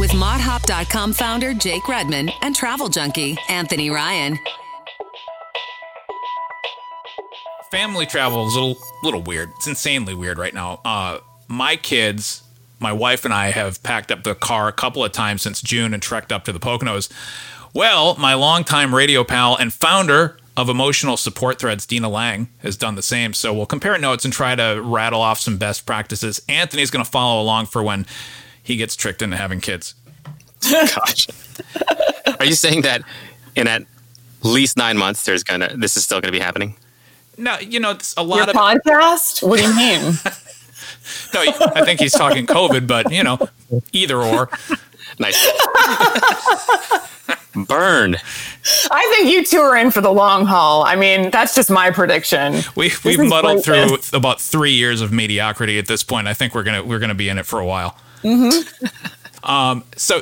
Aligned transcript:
with 0.00 0.12
ModHop.com 0.12 1.12
founder 1.12 1.52
Jake 1.52 1.86
Redman 1.86 2.30
and 2.40 2.56
travel 2.56 2.88
junkie 2.88 3.36
Anthony 3.50 3.90
Ryan. 3.90 4.38
Family 7.70 8.06
travel 8.06 8.48
is 8.48 8.56
a 8.56 8.60
little, 8.60 8.82
little 9.02 9.22
weird. 9.22 9.50
It's 9.56 9.66
insanely 9.66 10.14
weird 10.14 10.38
right 10.38 10.54
now. 10.54 10.80
Uh, 10.86 11.18
my 11.48 11.76
kids, 11.76 12.42
my 12.78 12.94
wife 12.94 13.26
and 13.26 13.34
I 13.34 13.50
have 13.50 13.82
packed 13.82 14.10
up 14.10 14.24
the 14.24 14.34
car 14.34 14.68
a 14.68 14.72
couple 14.72 15.04
of 15.04 15.12
times 15.12 15.42
since 15.42 15.60
June 15.60 15.92
and 15.92 16.02
trekked 16.02 16.32
up 16.32 16.44
to 16.46 16.52
the 16.52 16.58
Poconos. 16.58 17.10
Well, 17.74 18.16
my 18.16 18.32
longtime 18.32 18.94
radio 18.94 19.22
pal 19.22 19.54
and 19.54 19.70
founder 19.70 20.38
of 20.56 20.70
emotional 20.70 21.18
support 21.18 21.58
threads, 21.58 21.84
Deena 21.84 22.08
Lang, 22.08 22.48
has 22.60 22.78
done 22.78 22.94
the 22.94 23.02
same. 23.02 23.34
So 23.34 23.52
we'll 23.52 23.66
compare 23.66 23.98
notes 23.98 24.24
and 24.24 24.32
try 24.32 24.54
to 24.54 24.80
rattle 24.82 25.20
off 25.20 25.40
some 25.40 25.58
best 25.58 25.84
practices. 25.84 26.40
Anthony's 26.48 26.90
going 26.90 27.04
to 27.04 27.10
follow 27.10 27.42
along 27.42 27.66
for 27.66 27.82
when 27.82 28.06
he 28.62 28.76
gets 28.76 28.96
tricked 28.96 29.22
into 29.22 29.36
having 29.36 29.60
kids. 29.60 29.94
Gosh, 30.70 31.26
are 32.38 32.44
you 32.44 32.54
saying 32.54 32.82
that 32.82 33.02
in 33.56 33.66
at 33.66 33.82
least 34.42 34.76
nine 34.76 34.98
months, 34.98 35.24
there's 35.24 35.42
gonna 35.42 35.74
this 35.76 35.96
is 35.96 36.04
still 36.04 36.20
gonna 36.20 36.32
be 36.32 36.38
happening? 36.40 36.76
No, 37.38 37.58
you 37.58 37.80
know, 37.80 37.92
it's 37.92 38.14
a 38.16 38.22
lot 38.22 38.36
Your 38.36 38.50
of 38.50 38.54
podcast? 38.54 39.46
What 39.46 39.58
do 39.58 39.64
you 39.66 39.74
mean? 39.76 40.00
no. 41.34 41.42
I 41.74 41.84
think 41.84 42.00
he's 42.00 42.12
talking 42.12 42.46
COVID, 42.46 42.86
but 42.86 43.10
you 43.12 43.24
know, 43.24 43.38
either 43.92 44.18
or. 44.18 44.48
Nice. 45.18 45.36
Burn. 47.66 48.16
I 48.90 49.14
think 49.16 49.32
you 49.32 49.44
two 49.44 49.58
are 49.58 49.76
in 49.76 49.90
for 49.90 50.00
the 50.00 50.12
long 50.12 50.46
haul. 50.46 50.84
I 50.84 50.96
mean, 50.96 51.30
that's 51.30 51.54
just 51.54 51.70
my 51.70 51.90
prediction. 51.90 52.54
We 52.76 52.92
we've 53.04 53.20
is 53.20 53.28
muddled 53.28 53.64
through 53.64 53.96
about 54.12 54.40
three 54.40 54.72
years 54.72 55.00
of 55.00 55.12
mediocrity 55.12 55.78
at 55.78 55.86
this 55.86 56.02
point. 56.02 56.28
I 56.28 56.34
think 56.34 56.54
we're 56.54 56.62
gonna 56.62 56.84
we're 56.84 57.00
gonna 57.00 57.14
be 57.14 57.28
in 57.28 57.38
it 57.38 57.46
for 57.46 57.58
a 57.58 57.66
while. 57.66 57.96
Mm-hmm. 58.22 58.86
Um. 59.44 59.84
So 59.96 60.20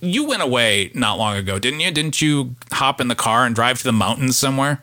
you 0.00 0.24
went 0.26 0.42
away 0.42 0.90
not 0.94 1.18
long 1.18 1.36
ago, 1.36 1.58
didn't 1.58 1.80
you? 1.80 1.90
Didn't 1.90 2.20
you 2.22 2.54
hop 2.72 3.00
in 3.00 3.08
the 3.08 3.14
car 3.14 3.44
and 3.46 3.54
drive 3.54 3.78
to 3.78 3.84
the 3.84 3.92
mountains 3.92 4.36
somewhere? 4.36 4.82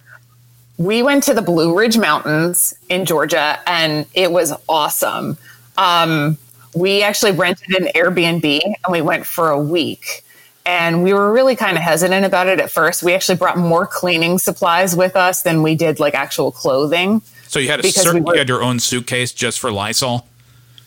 We 0.77 1.03
went 1.03 1.23
to 1.23 1.33
the 1.33 1.41
Blue 1.41 1.77
Ridge 1.77 1.97
Mountains 1.97 2.73
in 2.87 3.05
Georgia, 3.05 3.59
and 3.67 4.05
it 4.13 4.31
was 4.31 4.53
awesome. 4.69 5.37
Um, 5.77 6.37
we 6.73 7.03
actually 7.03 7.31
rented 7.33 7.75
an 7.81 7.87
Airbnb 7.95 8.61
and 8.63 8.75
we 8.89 9.01
went 9.01 9.25
for 9.25 9.49
a 9.49 9.59
week. 9.59 10.23
And 10.65 11.03
we 11.03 11.13
were 11.13 11.33
really 11.33 11.55
kind 11.55 11.77
of 11.77 11.83
hesitant 11.83 12.25
about 12.25 12.47
it 12.47 12.59
at 12.59 12.69
first. 12.69 13.01
We 13.01 13.13
actually 13.15 13.37
brought 13.39 13.57
more 13.57 13.87
cleaning 13.87 14.37
supplies 14.37 14.95
with 14.95 15.15
us 15.15 15.41
than 15.41 15.63
we 15.63 15.73
did 15.73 15.99
like 15.99 16.13
actual 16.13 16.51
clothing. 16.51 17.21
So 17.47 17.59
you 17.59 17.69
had 17.69 17.79
a 17.79 17.83
Because 17.83 18.03
cer- 18.03 18.13
we 18.13 18.21
were- 18.21 18.33
you 18.35 18.39
had 18.39 18.47
your 18.49 18.61
own 18.61 18.79
suitcase 18.79 19.31
just 19.31 19.59
for 19.59 19.71
Lysol. 19.71 20.27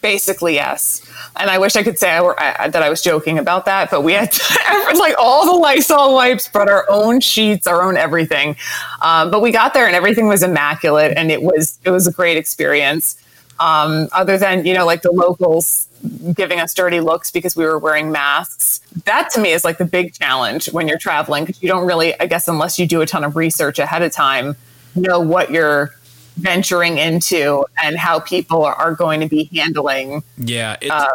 Basically, 0.03 0.55
yes. 0.55 1.01
And 1.37 1.49
I 1.49 1.59
wish 1.59 1.77
I 1.77 1.83
could 1.83 1.99
say 1.99 2.11
I 2.11 2.21
were, 2.21 2.39
I, 2.39 2.69
that 2.69 2.83
I 2.83 2.91
was 2.91 3.01
joking 3.01 3.39
about 3.39 3.65
that, 3.67 3.91
but 3.91 4.03
we 4.03 4.13
had 4.13 4.37
like 4.99 5.15
all 5.19 5.47
the 5.47 5.59
Lysol 5.59 6.13
wipes, 6.13 6.49
brought 6.49 6.69
our 6.69 6.85
own 6.91 7.21
sheets, 7.21 7.67
our 7.67 7.83
own 7.83 7.97
everything. 7.97 8.57
Um, 9.01 9.31
but 9.31 9.41
we 9.41 9.53
got 9.53 9.73
there 9.75 9.87
and 9.87 9.95
everything 9.95 10.27
was 10.27 10.43
immaculate, 10.43 11.17
and 11.17 11.31
it 11.31 11.43
was 11.43 11.79
it 11.85 11.91
was 11.91 12.07
a 12.07 12.13
great 12.13 12.37
experience. 12.37 13.17
Um, 13.61 14.09
other 14.13 14.37
than 14.37 14.67
you 14.67 14.75
know 14.75 14.85
like 14.85 15.03
the 15.03 15.13
locals 15.13 15.87
giving 16.35 16.59
us 16.59 16.75
dirty 16.75 17.01
looks 17.01 17.31
because 17.31 17.57
we 17.57 17.65
were 17.65 17.79
wearing 17.79 18.11
masks. 18.11 18.81
That 19.05 19.31
to 19.31 19.41
me 19.41 19.53
is 19.53 19.65
like 19.65 19.79
the 19.79 19.85
big 19.85 20.13
challenge 20.13 20.67
when 20.73 20.89
you're 20.89 20.99
traveling 20.99 21.45
because 21.45 21.63
you 21.63 21.69
don't 21.69 21.87
really, 21.87 22.19
I 22.21 22.27
guess, 22.27 22.49
unless 22.49 22.79
you 22.79 22.87
do 22.87 23.01
a 23.03 23.07
ton 23.07 23.25
of 23.25 23.37
research 23.37 23.79
ahead 23.79 24.03
of 24.03 24.13
time, 24.13 24.57
know 24.95 25.21
what 25.21 25.51
you're 25.51 25.95
venturing 26.37 26.99
into 26.99 27.65
and 27.83 27.97
how 27.97 28.21
people 28.21 28.65
are, 28.65 28.95
going 28.95 29.21
to 29.21 29.27
be 29.27 29.45
handling 29.55 30.23
Yeah, 30.37 30.77
uh, 30.91 31.09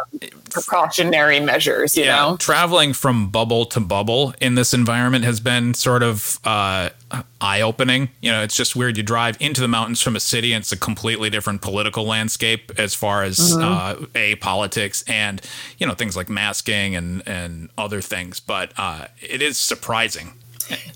precautionary 0.50 1.40
measures. 1.40 1.96
You 1.96 2.04
yeah. 2.04 2.16
know, 2.16 2.36
Traveling 2.38 2.92
from 2.92 3.28
bubble 3.30 3.64
to 3.66 3.80
bubble 3.80 4.34
in 4.40 4.54
this 4.54 4.74
environment 4.74 5.24
has 5.24 5.38
been 5.40 5.74
sort 5.74 6.02
of 6.02 6.38
uh, 6.44 6.90
eye 7.40 7.60
opening. 7.60 8.08
You 8.20 8.30
know, 8.32 8.42
it's 8.42 8.56
just 8.56 8.74
weird. 8.74 8.96
You 8.96 9.02
drive 9.02 9.36
into 9.40 9.60
the 9.60 9.68
mountains 9.68 10.02
from 10.02 10.16
a 10.16 10.20
city, 10.20 10.52
and 10.52 10.62
it's 10.62 10.72
a 10.72 10.76
completely 10.76 11.30
different 11.30 11.62
political 11.62 12.04
landscape 12.04 12.72
as 12.78 12.94
far 12.94 13.22
as 13.22 13.38
Mm-hmm. 13.38 14.02
uh, 14.04 14.06
a 14.14 14.34
politics 14.36 15.02
and 15.06 15.40
you 15.78 15.86
know 15.86 15.94
things 15.94 16.16
like 16.16 16.28
masking 16.28 16.94
and 16.96 17.22
and 17.26 17.70
other 17.78 18.00
things. 18.00 18.40
But 18.40 18.72
uh, 18.76 19.06
it 19.20 19.40
is 19.42 19.56
surprising. 19.58 20.32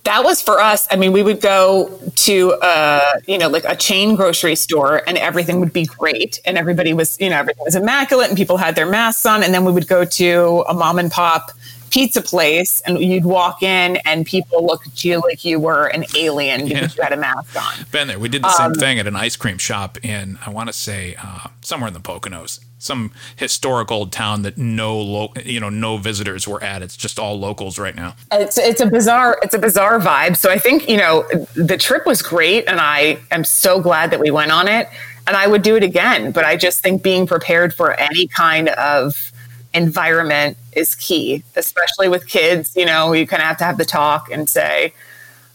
That 0.05 0.25
was 0.25 0.43
for 0.43 0.60
us. 0.60 0.87
I 0.91 0.97
mean, 0.97 1.12
we 1.12 1.22
would 1.22 1.41
go 1.41 1.99
to 2.16 2.53
uh, 2.55 3.21
you 3.27 3.38
know 3.38 3.49
like 3.49 3.65
a 3.65 3.77
chain 3.77 4.16
grocery 4.16 4.56
store, 4.56 5.03
and 5.06 5.19
everything 5.19 5.60
would 5.60 5.72
be 5.72 5.87
great, 5.87 6.41
and 6.44 6.59
everybody 6.59 6.93
was 6.93 7.19
you 7.21 7.31
know 7.31 7.37
everything 7.38 7.65
was 7.65 7.75
immaculate, 7.75 8.28
and 8.28 8.37
people 8.37 8.56
had 8.56 8.75
their 8.75 8.87
masks 8.87 9.27
on, 9.27 9.43
and 9.43 9.55
then 9.55 9.65
we 9.65 9.72
would 9.72 9.88
go 9.88 10.05
to 10.05 10.65
a 10.69 10.75
mom 10.75 10.99
and 10.99 11.11
pop 11.11 11.53
pizza 11.93 12.23
place 12.23 12.81
and 12.87 12.99
you'd 12.99 13.25
walk 13.25 13.63
in 13.63 13.99
and 14.07 14.25
people 14.25 14.65
look 14.65 14.87
at 14.87 15.05
you 15.05 15.21
like 15.21 15.45
you 15.45 15.61
were 15.61 15.87
an 15.89 16.05
alien 16.17 16.67
because 16.67 16.97
you 16.97 17.03
had 17.03 17.13
a 17.13 17.17
mask 17.17 17.55
on. 17.55 17.87
Been 17.93 18.09
there. 18.09 18.19
We 18.19 18.31
did 18.31 18.43
the 18.43 18.51
same 18.51 18.73
thing 18.73 18.99
at 18.99 19.07
an 19.07 19.15
ice 19.15 19.37
cream 19.37 19.59
shop 19.59 20.03
in 20.03 20.39
I 20.45 20.51
want 20.51 20.69
to 20.69 20.73
say 20.73 21.15
uh, 21.23 21.49
somewhere 21.61 21.89
in 21.89 21.95
the 21.95 22.01
Poconos, 22.01 22.61
some 22.79 23.13
historic 23.37 23.91
old 23.93 24.11
town 24.11 24.41
that 24.43 24.57
no 24.57 24.99
lo- 24.99 25.33
you 25.45 25.61
know 25.61 25.69
no 25.69 25.99
visitors 25.99 26.49
were 26.49 26.63
at. 26.65 26.83
It's 26.83 26.97
just 26.97 27.19
all 27.19 27.39
locals 27.39 27.79
right 27.79 27.95
now. 27.95 28.17
it's 28.33 28.57
it's 28.57 28.81
a 28.81 28.87
bizarre 28.87 29.39
it's 29.43 29.55
a 29.55 29.59
bizarre 29.59 30.01
vibe. 30.01 30.37
So 30.37 30.51
I 30.51 30.59
think 30.59 30.89
you 30.89 30.97
know 30.97 31.29
the 31.55 31.77
trip 31.77 32.07
was 32.07 32.23
great, 32.23 32.67
and 32.67 32.81
I 32.81 33.19
am 33.31 33.45
so 33.45 33.81
glad 33.81 34.11
that 34.13 34.19
we 34.19 34.31
went 34.31 34.51
on 34.51 34.67
it, 34.67 34.89
and 35.27 35.37
I 35.37 35.47
would 35.47 35.63
do 35.63 35.77
it 35.77 35.83
again. 35.83 36.33
But 36.33 36.45
I 36.45 36.57
just 36.57 36.81
think 36.81 37.03
being 37.03 37.27
prepared 37.27 37.75
for 37.75 37.93
any 38.01 38.29
kind 38.29 38.71
of 38.71 39.31
environment 39.75 40.56
is 40.72 40.94
key, 40.94 41.43
especially 41.56 42.09
with 42.09 42.27
kids. 42.28 42.75
You 42.77 42.87
know, 42.87 43.12
you 43.12 43.27
kind 43.27 43.43
of 43.43 43.49
have 43.49 43.59
to 43.59 43.65
have 43.65 43.78
the 43.78 43.84
talk 43.84 44.31
and 44.31 44.49
say. 44.49 44.93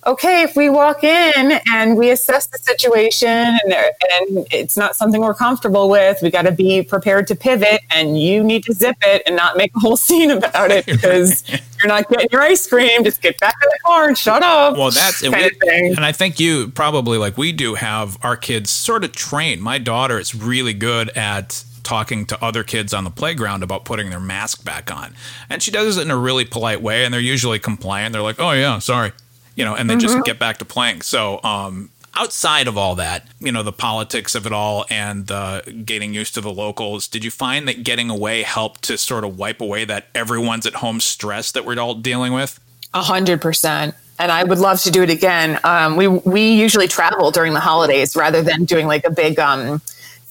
Okay, 0.05 0.43
if 0.43 0.55
we 0.55 0.69
walk 0.69 1.03
in 1.03 1.59
and 1.73 1.97
we 1.97 2.11
assess 2.11 2.47
the 2.47 2.57
situation 2.59 3.27
and, 3.27 3.59
there- 3.65 3.91
and 4.13 4.47
it's 4.51 4.77
not 4.77 4.95
something 4.95 5.19
we're 5.19 5.33
comfortable 5.33 5.89
with, 5.89 6.19
we 6.21 6.29
got 6.31 6.43
to 6.43 6.51
be 6.51 6.81
prepared 6.81 7.27
to 7.27 7.35
pivot 7.35 7.81
and 7.91 8.17
you 8.17 8.41
need 8.41 8.63
to 8.63 8.73
zip 8.73 8.95
it 9.01 9.21
and 9.25 9.35
not 9.35 9.57
make 9.57 9.75
a 9.75 9.79
whole 9.79 9.97
scene 10.07 10.31
about 10.31 10.71
it 10.71 10.85
because 10.85 11.43
you're 11.49 11.87
not 11.87 12.07
getting 12.07 12.29
your 12.31 12.41
ice 12.41 12.65
cream. 12.67 13.03
Just 13.03 13.21
get 13.21 13.37
back 13.41 13.55
in 13.61 13.67
the 13.69 13.79
car 13.85 14.07
and 14.07 14.17
shut 14.17 14.43
up. 14.43 14.77
Well, 14.77 14.91
that's 14.91 15.23
and, 15.23 15.35
we, 15.35 15.51
and 15.97 16.05
I 16.05 16.13
think 16.13 16.39
you 16.39 16.69
probably 16.69 17.17
like 17.17 17.37
we 17.37 17.51
do 17.51 17.75
have 17.75 18.17
our 18.23 18.37
kids 18.37 18.69
sort 18.69 19.03
of 19.03 19.11
trained. 19.11 19.61
My 19.61 19.77
daughter 19.77 20.17
is 20.19 20.33
really 20.33 20.73
good 20.73 21.09
at 21.17 21.65
talking 21.87 22.25
to 22.25 22.43
other 22.43 22.65
kids 22.65 22.93
on 22.93 23.05
the 23.05 23.09
playground 23.09 23.63
about 23.63 23.85
putting 23.85 24.09
their 24.09 24.19
mask 24.19 24.65
back 24.65 24.91
on, 24.91 25.15
and 25.49 25.63
she 25.63 25.71
does 25.71 25.97
it 25.97 26.01
in 26.01 26.11
a 26.11 26.17
really 26.17 26.43
polite 26.43 26.81
way, 26.81 27.05
and 27.05 27.13
they're 27.13 27.21
usually 27.21 27.59
compliant. 27.59 28.11
They're 28.11 28.21
like, 28.21 28.39
"Oh 28.39 28.51
yeah, 28.51 28.77
sorry," 28.79 29.13
you 29.55 29.63
know, 29.63 29.73
and 29.73 29.89
they 29.89 29.95
just 29.95 30.21
get 30.25 30.37
back 30.37 30.57
to 30.57 30.65
playing. 30.65 31.01
So, 31.01 31.41
um, 31.43 31.89
outside 32.13 32.67
of 32.67 32.77
all 32.77 32.95
that, 32.95 33.25
you 33.39 33.53
know, 33.53 33.63
the 33.63 33.71
politics 33.71 34.35
of 34.35 34.45
it 34.45 34.51
all 34.51 34.85
and 34.89 35.31
uh, 35.31 35.61
getting 35.85 36.13
used 36.13 36.33
to 36.33 36.41
the 36.41 36.51
locals, 36.51 37.07
did 37.07 37.23
you 37.23 37.31
find 37.31 37.67
that 37.69 37.83
getting 37.83 38.09
away 38.09 38.43
helped 38.43 38.81
to 38.83 38.97
sort 38.97 39.23
of 39.23 39.37
wipe 39.37 39.61
away 39.61 39.85
that 39.85 40.07
everyone's 40.13 40.65
at 40.65 40.75
home 40.75 40.99
stress 40.99 41.53
that 41.53 41.63
we're 41.63 41.79
all 41.79 41.95
dealing 41.95 42.33
with? 42.33 42.59
A 42.93 43.01
hundred 43.01 43.41
percent. 43.41 43.95
And 44.19 44.31
I 44.31 44.43
would 44.43 44.57
love 44.57 44.81
to 44.81 44.91
do 44.91 45.03
it 45.03 45.11
again. 45.11 45.59
Um, 45.63 45.95
we 45.95 46.07
we 46.07 46.51
usually 46.51 46.87
travel 46.87 47.31
during 47.31 47.53
the 47.53 47.59
holidays 47.59 48.15
rather 48.15 48.41
than 48.41 48.65
doing 48.65 48.87
like 48.87 49.05
a 49.05 49.11
big 49.11 49.39
um, 49.39 49.79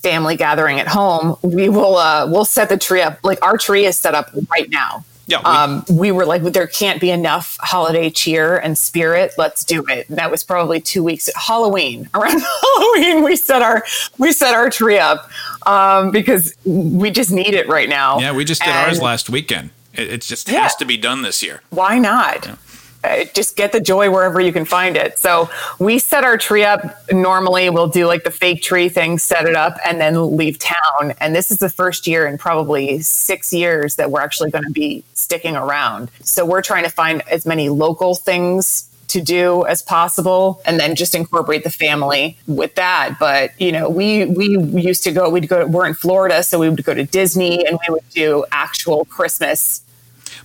family 0.07 0.37
gathering 0.37 0.79
at 0.79 0.87
home. 0.87 1.37
We 1.43 1.69
will 1.69 1.97
uh, 1.97 2.27
we'll 2.29 2.45
set 2.45 2.69
the 2.69 2.77
tree 2.79 3.03
up. 3.03 3.19
Like 3.25 3.43
our 3.45 3.59
tree 3.59 3.85
is 3.87 3.97
set 3.97 4.15
up 4.15 4.31
right 4.51 4.71
now. 4.71 5.05
Yeah, 5.29 5.39
we- 5.39 5.45
um, 5.45 5.85
we 5.91 6.13
were 6.13 6.25
like, 6.25 6.43
there 6.43 6.69
can't 6.69 7.01
be 7.01 7.11
enough 7.11 7.57
holiday 7.61 8.11
cheer 8.11 8.57
and 8.59 8.79
spirit. 8.79 9.33
Let's 9.37 9.65
do 9.65 9.85
it. 9.89 10.09
And 10.09 10.19
that 10.19 10.31
was 10.31 10.45
probably 10.45 10.81
two 10.81 11.03
weeks 11.03 11.27
at 11.29 11.35
Halloween. 11.37 12.09
Around 12.15 12.41
Halloween, 12.41 13.25
we 13.25 13.35
set 13.35 13.61
our 13.61 13.83
we 14.19 14.31
set 14.31 14.55
our 14.55 14.71
tree 14.71 14.99
up 14.99 15.29
um, 15.67 16.13
because 16.13 16.55
we 16.65 17.11
just 17.11 17.33
need 17.33 17.55
it 17.55 17.67
right 17.69 17.89
now. 17.89 18.21
Yeah, 18.21 18.33
we 18.33 18.45
just 18.45 18.63
did 18.63 18.71
ours 18.71 19.03
last 19.03 19.29
weekend. 19.29 19.71
It, 19.95 20.13
it 20.13 20.21
just 20.23 20.49
Yeah. 20.49 20.61
has 20.63 20.77
to 20.77 20.85
be 20.85 20.97
done 20.97 21.23
this 21.23 21.43
year. 21.43 21.61
why 21.71 21.99
not? 21.99 22.47
Uh, 22.47 22.55
Uh, 23.07 23.25
just 23.35 23.57
get 23.57 23.73
the 23.73 23.81
joy 23.81 24.11
wherever 24.11 24.41
you 24.41 24.53
can 24.53 24.65
find 24.65 24.97
it. 24.97 25.19
So 25.19 25.49
we 25.79 25.99
set 25.99 26.25
our 26.25 26.37
tree 26.37 26.65
up. 26.65 26.83
Normally, 27.13 27.71
we'll 27.71 27.89
do 27.89 28.07
like 28.07 28.25
the 28.25 28.31
fake 28.31 28.63
tree 28.63 28.89
thing, 28.89 29.19
set 29.19 29.47
it 29.47 29.55
up, 29.55 29.77
and 29.87 30.01
then 30.01 30.37
leave 30.37 30.59
town. 30.59 31.15
And 31.21 31.35
this 31.35 31.51
is 31.51 31.59
the 31.59 31.69
first 31.69 32.07
year 32.07 32.27
in 32.27 32.37
probably 32.37 33.01
six 33.01 33.53
years 33.53 33.95
that 33.97 34.11
we're 34.11 34.21
actually 34.21 34.51
going 34.51 34.65
to 34.65 34.73
be 34.73 35.05
sticking 35.15 35.57
around. 35.57 36.11
So 36.23 36.45
we're 36.45 36.63
trying 36.63 36.85
to 36.85 36.91
find 36.91 37.23
as 37.29 37.47
many 37.47 37.69
local 37.69 38.15
things 38.17 38.91
to 39.09 39.21
do 39.21 39.65
as 39.67 39.83
possible 39.83 40.61
and 40.65 40.81
then 40.81 40.95
just 40.97 41.15
incorporate 41.15 41.63
the 41.63 41.71
family 41.71 42.37
with 42.49 42.75
that 42.75 43.17
but 43.21 43.59
you 43.61 43.71
know 43.71 43.89
we 43.89 44.27
we 44.27 44.59
used 44.59 45.05
to 45.05 45.13
go 45.13 45.31
we'd 45.31 45.49
go 45.49 45.65
we're 45.67 45.87
in 45.87 45.95
florida 45.95 46.43
so 46.43 46.59
we 46.59 46.69
would 46.69 46.85
go 46.85 46.93
to 46.93 47.05
disney 47.05 47.65
and 47.67 47.79
we 47.87 47.95
would 47.95 48.09
do 48.11 48.45
actual 48.51 49.05
christmas 49.05 49.83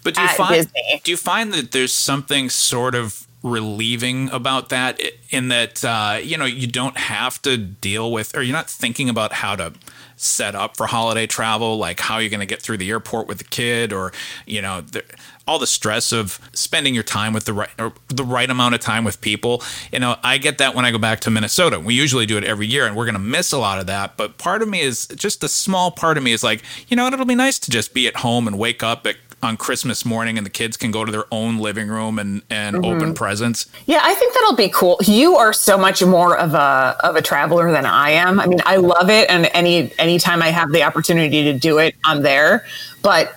But 0.03 0.15
do 0.15 0.21
you 0.21 0.27
find 0.29 0.55
Disney. 0.55 1.01
do 1.03 1.11
you 1.11 1.17
find 1.17 1.53
that 1.53 1.71
there's 1.71 1.93
something 1.93 2.49
sort 2.49 2.95
of 2.95 3.27
relieving 3.43 4.29
about 4.29 4.69
that 4.69 5.01
in 5.31 5.47
that 5.47 5.83
uh, 5.83 6.19
you 6.21 6.37
know 6.37 6.45
you 6.45 6.67
don't 6.67 6.97
have 6.97 7.41
to 7.41 7.57
deal 7.57 8.11
with 8.11 8.35
or 8.37 8.43
you're 8.43 8.53
not 8.53 8.69
thinking 8.69 9.09
about 9.09 9.33
how 9.33 9.55
to 9.55 9.73
set 10.15 10.53
up 10.53 10.77
for 10.77 10.85
holiday 10.85 11.25
travel 11.25 11.79
like 11.79 11.99
how 11.99 12.19
you're 12.19 12.29
going 12.29 12.39
to 12.39 12.45
get 12.45 12.61
through 12.61 12.77
the 12.77 12.91
airport 12.91 13.27
with 13.27 13.39
the 13.39 13.43
kid 13.43 13.91
or 13.91 14.11
you 14.45 14.61
know 14.61 14.81
the, 14.81 15.03
all 15.47 15.57
the 15.57 15.65
stress 15.65 16.11
of 16.11 16.39
spending 16.53 16.93
your 16.93 17.01
time 17.01 17.33
with 17.33 17.45
the 17.45 17.53
right 17.53 17.71
or 17.79 17.91
the 18.09 18.23
right 18.23 18.51
amount 18.51 18.75
of 18.75 18.79
time 18.79 19.03
with 19.03 19.19
people. 19.21 19.63
You 19.91 19.99
know 19.99 20.17
i 20.23 20.37
get 20.37 20.59
that 20.59 20.75
when 20.75 20.85
i 20.85 20.91
go 20.91 20.99
back 20.99 21.19
to 21.21 21.31
minnesota. 21.31 21.79
We 21.79 21.95
usually 21.95 22.27
do 22.27 22.37
it 22.37 22.43
every 22.43 22.67
year 22.67 22.85
and 22.85 22.95
we're 22.95 23.05
going 23.05 23.15
to 23.15 23.19
miss 23.19 23.51
a 23.51 23.57
lot 23.57 23.79
of 23.79 23.87
that. 23.87 24.17
But 24.17 24.37
part 24.37 24.61
of 24.61 24.69
me 24.69 24.81
is 24.81 25.07
just 25.07 25.43
a 25.43 25.49
small 25.49 25.89
part 25.89 26.17
of 26.17 26.23
me 26.23 26.31
is 26.31 26.43
like 26.43 26.61
you 26.87 26.95
know 26.95 27.07
it'll 27.07 27.25
be 27.25 27.33
nice 27.33 27.57
to 27.57 27.71
just 27.71 27.95
be 27.95 28.07
at 28.07 28.17
home 28.17 28.47
and 28.47 28.59
wake 28.59 28.83
up 28.83 29.07
at 29.07 29.15
on 29.43 29.57
Christmas 29.57 30.05
morning 30.05 30.37
and 30.37 30.45
the 30.45 30.51
kids 30.51 30.77
can 30.77 30.91
go 30.91 31.05
to 31.05 31.11
their 31.11 31.25
own 31.31 31.57
living 31.57 31.87
room 31.87 32.19
and, 32.19 32.41
and 32.49 32.75
mm-hmm. 32.75 32.85
open 32.85 33.13
presents. 33.13 33.67
Yeah, 33.85 33.99
I 34.03 34.13
think 34.13 34.33
that'll 34.33 34.55
be 34.55 34.69
cool. 34.69 34.97
You 35.03 35.35
are 35.37 35.53
so 35.53 35.77
much 35.77 36.03
more 36.03 36.37
of 36.37 36.53
a 36.53 36.97
of 37.03 37.15
a 37.15 37.21
traveler 37.21 37.71
than 37.71 37.85
I 37.85 38.11
am. 38.11 38.39
I 38.39 38.47
mean, 38.47 38.61
I 38.65 38.77
love 38.77 39.09
it 39.09 39.29
and 39.29 39.49
any 39.53 39.91
anytime 39.99 40.41
I 40.41 40.49
have 40.49 40.71
the 40.71 40.83
opportunity 40.83 41.43
to 41.43 41.57
do 41.57 41.79
it, 41.79 41.95
I'm 42.03 42.21
there. 42.21 42.65
But 43.01 43.35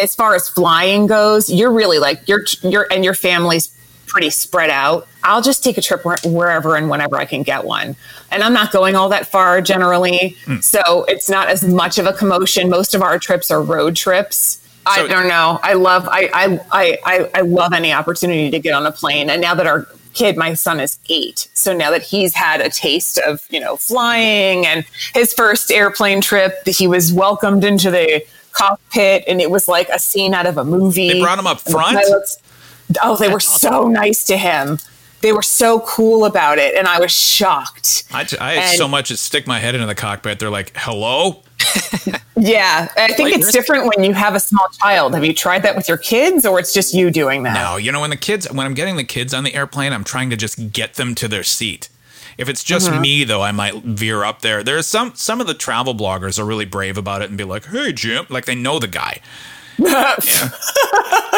as 0.00 0.14
far 0.14 0.34
as 0.34 0.48
flying 0.48 1.06
goes, 1.06 1.50
you're 1.50 1.72
really 1.72 1.98
like 1.98 2.26
you're 2.28 2.44
you're 2.62 2.86
and 2.90 3.04
your 3.04 3.14
family's 3.14 3.76
pretty 4.06 4.30
spread 4.30 4.70
out. 4.70 5.06
I'll 5.22 5.42
just 5.42 5.62
take 5.62 5.78
a 5.78 5.80
trip 5.80 6.04
wherever 6.24 6.76
and 6.76 6.90
whenever 6.90 7.16
I 7.16 7.24
can 7.24 7.42
get 7.44 7.64
one. 7.64 7.94
And 8.32 8.42
I'm 8.42 8.52
not 8.52 8.72
going 8.72 8.96
all 8.96 9.08
that 9.10 9.28
far 9.28 9.60
generally. 9.60 10.36
Mm. 10.46 10.62
So 10.62 11.04
it's 11.04 11.30
not 11.30 11.48
as 11.48 11.62
much 11.62 11.96
of 11.96 12.06
a 12.06 12.12
commotion. 12.12 12.68
Most 12.68 12.94
of 12.94 13.02
our 13.02 13.18
trips 13.20 13.50
are 13.52 13.62
road 13.62 13.94
trips. 13.94 14.60
So, 14.86 15.04
I 15.04 15.06
don't 15.08 15.28
know. 15.28 15.60
I 15.62 15.74
love 15.74 16.08
I, 16.10 16.30
I 16.32 16.98
I 17.02 17.30
I 17.34 17.40
love 17.42 17.72
any 17.72 17.92
opportunity 17.92 18.50
to 18.50 18.58
get 18.58 18.72
on 18.72 18.86
a 18.86 18.92
plane. 18.92 19.28
And 19.28 19.40
now 19.42 19.54
that 19.54 19.66
our 19.66 19.86
kid, 20.14 20.36
my 20.36 20.54
son 20.54 20.80
is 20.80 20.98
eight, 21.08 21.48
so 21.52 21.76
now 21.76 21.90
that 21.90 22.02
he's 22.02 22.34
had 22.34 22.60
a 22.60 22.70
taste 22.70 23.18
of 23.18 23.44
you 23.50 23.60
know 23.60 23.76
flying 23.76 24.66
and 24.66 24.84
his 25.14 25.34
first 25.34 25.70
airplane 25.70 26.20
trip, 26.20 26.66
he 26.66 26.86
was 26.86 27.12
welcomed 27.12 27.62
into 27.62 27.90
the 27.90 28.24
cockpit, 28.52 29.24
and 29.28 29.40
it 29.40 29.50
was 29.50 29.68
like 29.68 29.88
a 29.90 29.98
scene 29.98 30.32
out 30.32 30.46
of 30.46 30.56
a 30.56 30.64
movie. 30.64 31.08
They 31.08 31.20
brought 31.20 31.38
him 31.38 31.46
up 31.46 31.60
front. 31.60 31.98
The 31.98 32.98
oh, 33.02 33.16
they 33.16 33.28
were 33.28 33.40
so 33.40 33.86
nice 33.86 34.24
to 34.24 34.36
him. 34.36 34.78
They 35.20 35.32
were 35.32 35.42
so 35.42 35.80
cool 35.80 36.24
about 36.24 36.58
it, 36.58 36.74
and 36.74 36.88
I 36.88 36.98
was 36.98 37.12
shocked. 37.12 38.04
I, 38.12 38.26
I 38.40 38.52
had 38.54 38.78
so 38.78 38.88
much 38.88 39.10
as 39.10 39.20
stick 39.20 39.46
my 39.46 39.58
head 39.58 39.74
into 39.74 39.86
the 39.86 39.94
cockpit. 39.94 40.38
They're 40.38 40.50
like, 40.50 40.72
"Hello." 40.74 41.42
yeah, 42.36 42.88
I 42.96 43.12
think 43.12 43.34
it's 43.36 43.52
different 43.52 43.86
when 43.86 44.04
you 44.04 44.12
have 44.12 44.34
a 44.34 44.40
small 44.40 44.68
child. 44.80 45.14
Have 45.14 45.24
you 45.24 45.34
tried 45.34 45.62
that 45.62 45.76
with 45.76 45.88
your 45.88 45.98
kids, 45.98 46.46
or 46.46 46.58
it's 46.58 46.72
just 46.72 46.94
you 46.94 47.10
doing 47.10 47.42
that? 47.44 47.54
No, 47.54 47.76
you 47.76 47.92
know, 47.92 48.00
when 48.00 48.10
the 48.10 48.16
kids, 48.16 48.50
when 48.50 48.66
I'm 48.66 48.74
getting 48.74 48.96
the 48.96 49.04
kids 49.04 49.34
on 49.34 49.44
the 49.44 49.54
airplane, 49.54 49.92
I'm 49.92 50.04
trying 50.04 50.30
to 50.30 50.36
just 50.36 50.72
get 50.72 50.94
them 50.94 51.14
to 51.16 51.28
their 51.28 51.42
seat. 51.42 51.88
If 52.38 52.48
it's 52.48 52.64
just 52.64 52.88
mm-hmm. 52.88 53.00
me, 53.00 53.24
though, 53.24 53.42
I 53.42 53.52
might 53.52 53.74
veer 53.82 54.24
up 54.24 54.40
there. 54.40 54.62
There's 54.62 54.86
some 54.86 55.12
some 55.14 55.40
of 55.40 55.46
the 55.46 55.54
travel 55.54 55.94
bloggers 55.94 56.38
are 56.38 56.44
really 56.44 56.64
brave 56.64 56.96
about 56.96 57.22
it 57.22 57.28
and 57.28 57.36
be 57.36 57.44
like, 57.44 57.66
"Hey, 57.66 57.92
Jim," 57.92 58.26
like 58.30 58.46
they 58.46 58.54
know 58.54 58.78
the 58.78 58.88
guy. 58.88 59.20
yeah. 59.78 60.50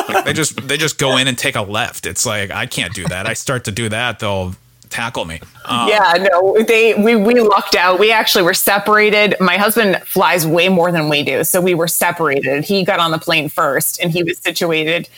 like 0.08 0.24
they 0.24 0.32
just 0.32 0.66
they 0.68 0.76
just 0.76 0.98
go 0.98 1.16
in 1.16 1.28
and 1.28 1.38
take 1.38 1.56
a 1.56 1.62
left. 1.62 2.06
It's 2.06 2.26
like 2.26 2.50
I 2.50 2.66
can't 2.66 2.94
do 2.94 3.04
that. 3.08 3.26
I 3.26 3.34
start 3.34 3.64
to 3.64 3.72
do 3.72 3.88
that, 3.88 4.18
they'll 4.18 4.54
tackle 4.92 5.24
me. 5.24 5.40
Um, 5.64 5.88
yeah, 5.88 6.28
no, 6.30 6.62
they 6.62 6.94
we 6.94 7.16
we 7.16 7.40
lucked 7.40 7.74
out. 7.74 7.98
We 7.98 8.12
actually 8.12 8.44
were 8.44 8.54
separated. 8.54 9.34
My 9.40 9.56
husband 9.56 10.00
flies 10.04 10.46
way 10.46 10.68
more 10.68 10.92
than 10.92 11.08
we 11.08 11.22
do, 11.24 11.42
so 11.42 11.60
we 11.60 11.74
were 11.74 11.88
separated. 11.88 12.64
He 12.64 12.84
got 12.84 13.00
on 13.00 13.10
the 13.10 13.18
plane 13.18 13.48
first, 13.48 14.00
and 14.00 14.12
he 14.12 14.22
was 14.22 14.38
situated. 14.38 15.08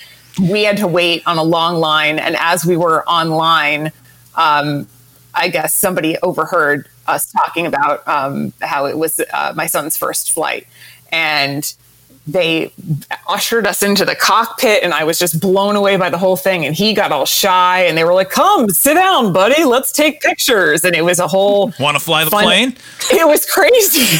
We 0.40 0.64
had 0.64 0.76
to 0.78 0.88
wait 0.88 1.22
on 1.26 1.38
a 1.38 1.42
long 1.42 1.76
line, 1.76 2.18
and 2.18 2.36
as 2.38 2.64
we 2.64 2.76
were 2.76 3.06
online, 3.08 3.92
um, 4.36 4.88
I 5.34 5.48
guess 5.48 5.74
somebody 5.74 6.16
overheard 6.22 6.88
us 7.06 7.30
talking 7.30 7.66
about 7.66 8.06
um, 8.08 8.52
how 8.62 8.86
it 8.86 8.96
was 8.96 9.20
uh, 9.32 9.52
my 9.54 9.66
son's 9.66 9.96
first 9.96 10.32
flight, 10.32 10.66
and 11.12 11.74
they 12.26 12.72
ushered 13.28 13.66
us 13.66 13.82
into 13.82 14.04
the 14.04 14.14
cockpit 14.14 14.82
and 14.82 14.94
I 14.94 15.04
was 15.04 15.18
just 15.18 15.40
blown 15.40 15.76
away 15.76 15.96
by 15.96 16.08
the 16.08 16.18
whole 16.18 16.36
thing. 16.36 16.64
And 16.64 16.74
he 16.74 16.94
got 16.94 17.12
all 17.12 17.26
shy 17.26 17.80
and 17.80 17.98
they 17.98 18.04
were 18.04 18.14
like, 18.14 18.30
come 18.30 18.70
sit 18.70 18.94
down, 18.94 19.32
buddy. 19.32 19.64
Let's 19.64 19.92
take 19.92 20.20
pictures. 20.20 20.84
And 20.84 20.96
it 20.96 21.02
was 21.02 21.18
a 21.18 21.28
whole. 21.28 21.72
Want 21.80 21.98
to 21.98 22.02
fly 22.02 22.24
the 22.24 22.30
fun- 22.30 22.44
plane? 22.44 22.76
It 23.12 23.26
was 23.26 23.44
crazy. 23.44 24.18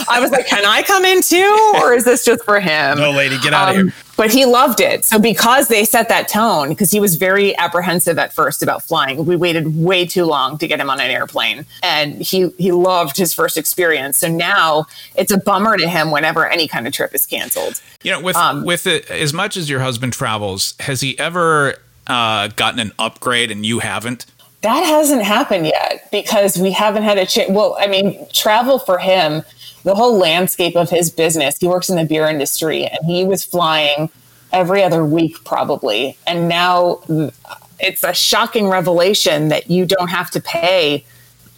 I 0.08 0.18
was 0.20 0.32
like, 0.32 0.46
can 0.48 0.64
I 0.64 0.82
come 0.82 1.04
in 1.04 1.22
too? 1.22 1.72
Or 1.76 1.94
is 1.94 2.04
this 2.04 2.24
just 2.24 2.44
for 2.44 2.58
him? 2.58 2.98
No, 2.98 3.12
lady, 3.12 3.38
get 3.38 3.54
out 3.54 3.68
um, 3.68 3.88
of 3.88 3.94
here 3.94 4.03
but 4.16 4.32
he 4.32 4.44
loved 4.44 4.80
it. 4.80 5.04
So 5.04 5.18
because 5.18 5.68
they 5.68 5.84
set 5.84 6.08
that 6.08 6.28
tone, 6.28 6.68
because 6.68 6.90
he 6.90 7.00
was 7.00 7.16
very 7.16 7.56
apprehensive 7.56 8.18
at 8.18 8.32
first 8.32 8.62
about 8.62 8.82
flying, 8.82 9.24
we 9.24 9.36
waited 9.36 9.76
way 9.76 10.06
too 10.06 10.24
long 10.24 10.58
to 10.58 10.66
get 10.66 10.80
him 10.80 10.90
on 10.90 11.00
an 11.00 11.10
airplane, 11.10 11.66
and 11.82 12.20
he 12.20 12.50
he 12.58 12.72
loved 12.72 13.16
his 13.16 13.34
first 13.34 13.56
experience. 13.56 14.18
So 14.18 14.28
now 14.28 14.86
it's 15.14 15.32
a 15.32 15.38
bummer 15.38 15.76
to 15.76 15.88
him 15.88 16.10
whenever 16.10 16.46
any 16.46 16.68
kind 16.68 16.86
of 16.86 16.92
trip 16.92 17.14
is 17.14 17.26
canceled. 17.26 17.80
You 18.02 18.12
know, 18.12 18.20
with 18.20 18.36
um, 18.36 18.64
with 18.64 18.86
it, 18.86 19.10
as 19.10 19.32
much 19.32 19.56
as 19.56 19.68
your 19.68 19.80
husband 19.80 20.12
travels, 20.12 20.74
has 20.80 21.00
he 21.00 21.18
ever 21.18 21.76
uh, 22.06 22.48
gotten 22.48 22.80
an 22.80 22.92
upgrade 22.98 23.50
and 23.50 23.64
you 23.64 23.80
haven't? 23.80 24.26
That 24.62 24.82
hasn't 24.82 25.22
happened 25.22 25.66
yet 25.66 26.08
because 26.10 26.56
we 26.56 26.70
haven't 26.70 27.02
had 27.02 27.18
a 27.18 27.26
chance. 27.26 27.50
Well, 27.50 27.76
I 27.78 27.86
mean, 27.86 28.26
travel 28.32 28.78
for 28.78 28.96
him 28.96 29.42
the 29.84 29.94
whole 29.94 30.16
landscape 30.18 30.76
of 30.76 30.90
his 30.90 31.10
business. 31.10 31.58
He 31.58 31.68
works 31.68 31.88
in 31.88 31.96
the 31.96 32.04
beer 32.04 32.26
industry 32.26 32.84
and 32.84 33.04
he 33.06 33.24
was 33.24 33.44
flying 33.44 34.10
every 34.52 34.82
other 34.82 35.04
week 35.04 35.44
probably. 35.44 36.18
And 36.26 36.48
now 36.48 37.00
it's 37.78 38.02
a 38.02 38.14
shocking 38.14 38.68
revelation 38.68 39.48
that 39.48 39.70
you 39.70 39.84
don't 39.84 40.08
have 40.08 40.30
to 40.32 40.40
pay 40.40 41.04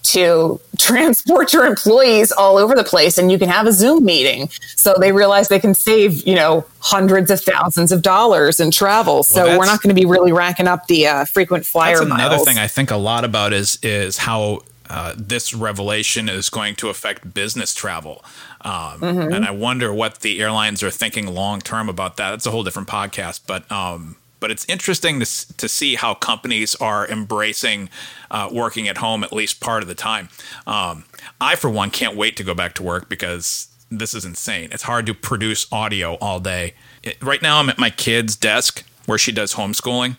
to 0.02 0.60
transport 0.78 1.52
your 1.52 1.66
employees 1.66 2.32
all 2.32 2.58
over 2.58 2.74
the 2.74 2.84
place 2.84 3.16
and 3.18 3.30
you 3.30 3.38
can 3.38 3.48
have 3.48 3.66
a 3.66 3.72
Zoom 3.72 4.04
meeting. 4.04 4.48
So 4.74 4.94
they 4.98 5.12
realize 5.12 5.48
they 5.48 5.60
can 5.60 5.74
save, 5.74 6.26
you 6.26 6.34
know, 6.34 6.64
hundreds 6.80 7.30
of 7.30 7.40
thousands 7.40 7.92
of 7.92 8.02
dollars 8.02 8.58
in 8.58 8.70
travel. 8.70 9.22
So 9.22 9.44
well, 9.44 9.58
we're 9.58 9.66
not 9.66 9.82
going 9.82 9.94
to 9.94 10.00
be 10.00 10.06
really 10.06 10.32
racking 10.32 10.66
up 10.66 10.86
the 10.88 11.06
uh, 11.06 11.24
frequent 11.26 11.64
flyer 11.64 11.98
that's 11.98 12.08
miles. 12.08 12.20
Another 12.20 12.44
thing 12.44 12.58
I 12.58 12.66
think 12.66 12.90
a 12.90 12.96
lot 12.96 13.24
about 13.24 13.52
is 13.52 13.78
is 13.82 14.16
how 14.16 14.62
uh, 14.88 15.14
this 15.16 15.54
revelation 15.54 16.28
is 16.28 16.50
going 16.50 16.74
to 16.76 16.88
affect 16.88 17.34
business 17.34 17.74
travel. 17.74 18.24
Um, 18.60 19.00
mm-hmm. 19.00 19.32
And 19.32 19.44
I 19.44 19.50
wonder 19.50 19.92
what 19.92 20.20
the 20.20 20.40
airlines 20.40 20.82
are 20.82 20.90
thinking 20.90 21.26
long 21.26 21.60
term 21.60 21.88
about 21.88 22.16
that. 22.16 22.34
It's 22.34 22.46
a 22.46 22.50
whole 22.50 22.64
different 22.64 22.88
podcast, 22.88 23.42
but 23.46 23.70
um, 23.70 24.16
but 24.40 24.50
it's 24.50 24.64
interesting 24.68 25.20
to 25.20 25.56
to 25.56 25.68
see 25.68 25.94
how 25.96 26.14
companies 26.14 26.74
are 26.76 27.06
embracing 27.08 27.88
uh, 28.30 28.48
working 28.52 28.88
at 28.88 28.98
home 28.98 29.24
at 29.24 29.32
least 29.32 29.60
part 29.60 29.82
of 29.82 29.88
the 29.88 29.94
time. 29.94 30.28
Um, 30.66 31.04
I, 31.40 31.56
for 31.56 31.70
one, 31.70 31.90
can't 31.90 32.16
wait 32.16 32.36
to 32.36 32.44
go 32.44 32.54
back 32.54 32.74
to 32.74 32.82
work 32.82 33.08
because 33.08 33.68
this 33.90 34.14
is 34.14 34.24
insane. 34.24 34.68
It's 34.72 34.82
hard 34.84 35.06
to 35.06 35.14
produce 35.14 35.66
audio 35.72 36.14
all 36.16 36.40
day. 36.40 36.74
It, 37.02 37.22
right 37.22 37.42
now, 37.42 37.58
I'm 37.58 37.68
at 37.68 37.78
my 37.78 37.90
kid's 37.90 38.36
desk 38.36 38.84
where 39.06 39.18
she 39.18 39.32
does 39.32 39.54
homeschooling. 39.54 40.16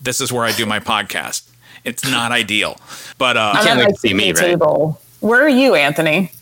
This 0.00 0.20
is 0.20 0.32
where 0.32 0.44
I 0.44 0.52
do 0.52 0.66
my 0.66 0.80
podcast 0.80 1.51
it's 1.84 2.08
not 2.08 2.32
ideal. 2.32 2.78
But 3.18 3.36
uh, 3.36 3.54
you 3.56 3.64
can't 3.64 3.80
like 3.80 3.98
see 3.98 4.14
me, 4.14 4.32
table. 4.32 4.98
right? 5.22 5.28
Where 5.28 5.42
are 5.42 5.48
you, 5.48 5.74
Anthony? 5.74 6.32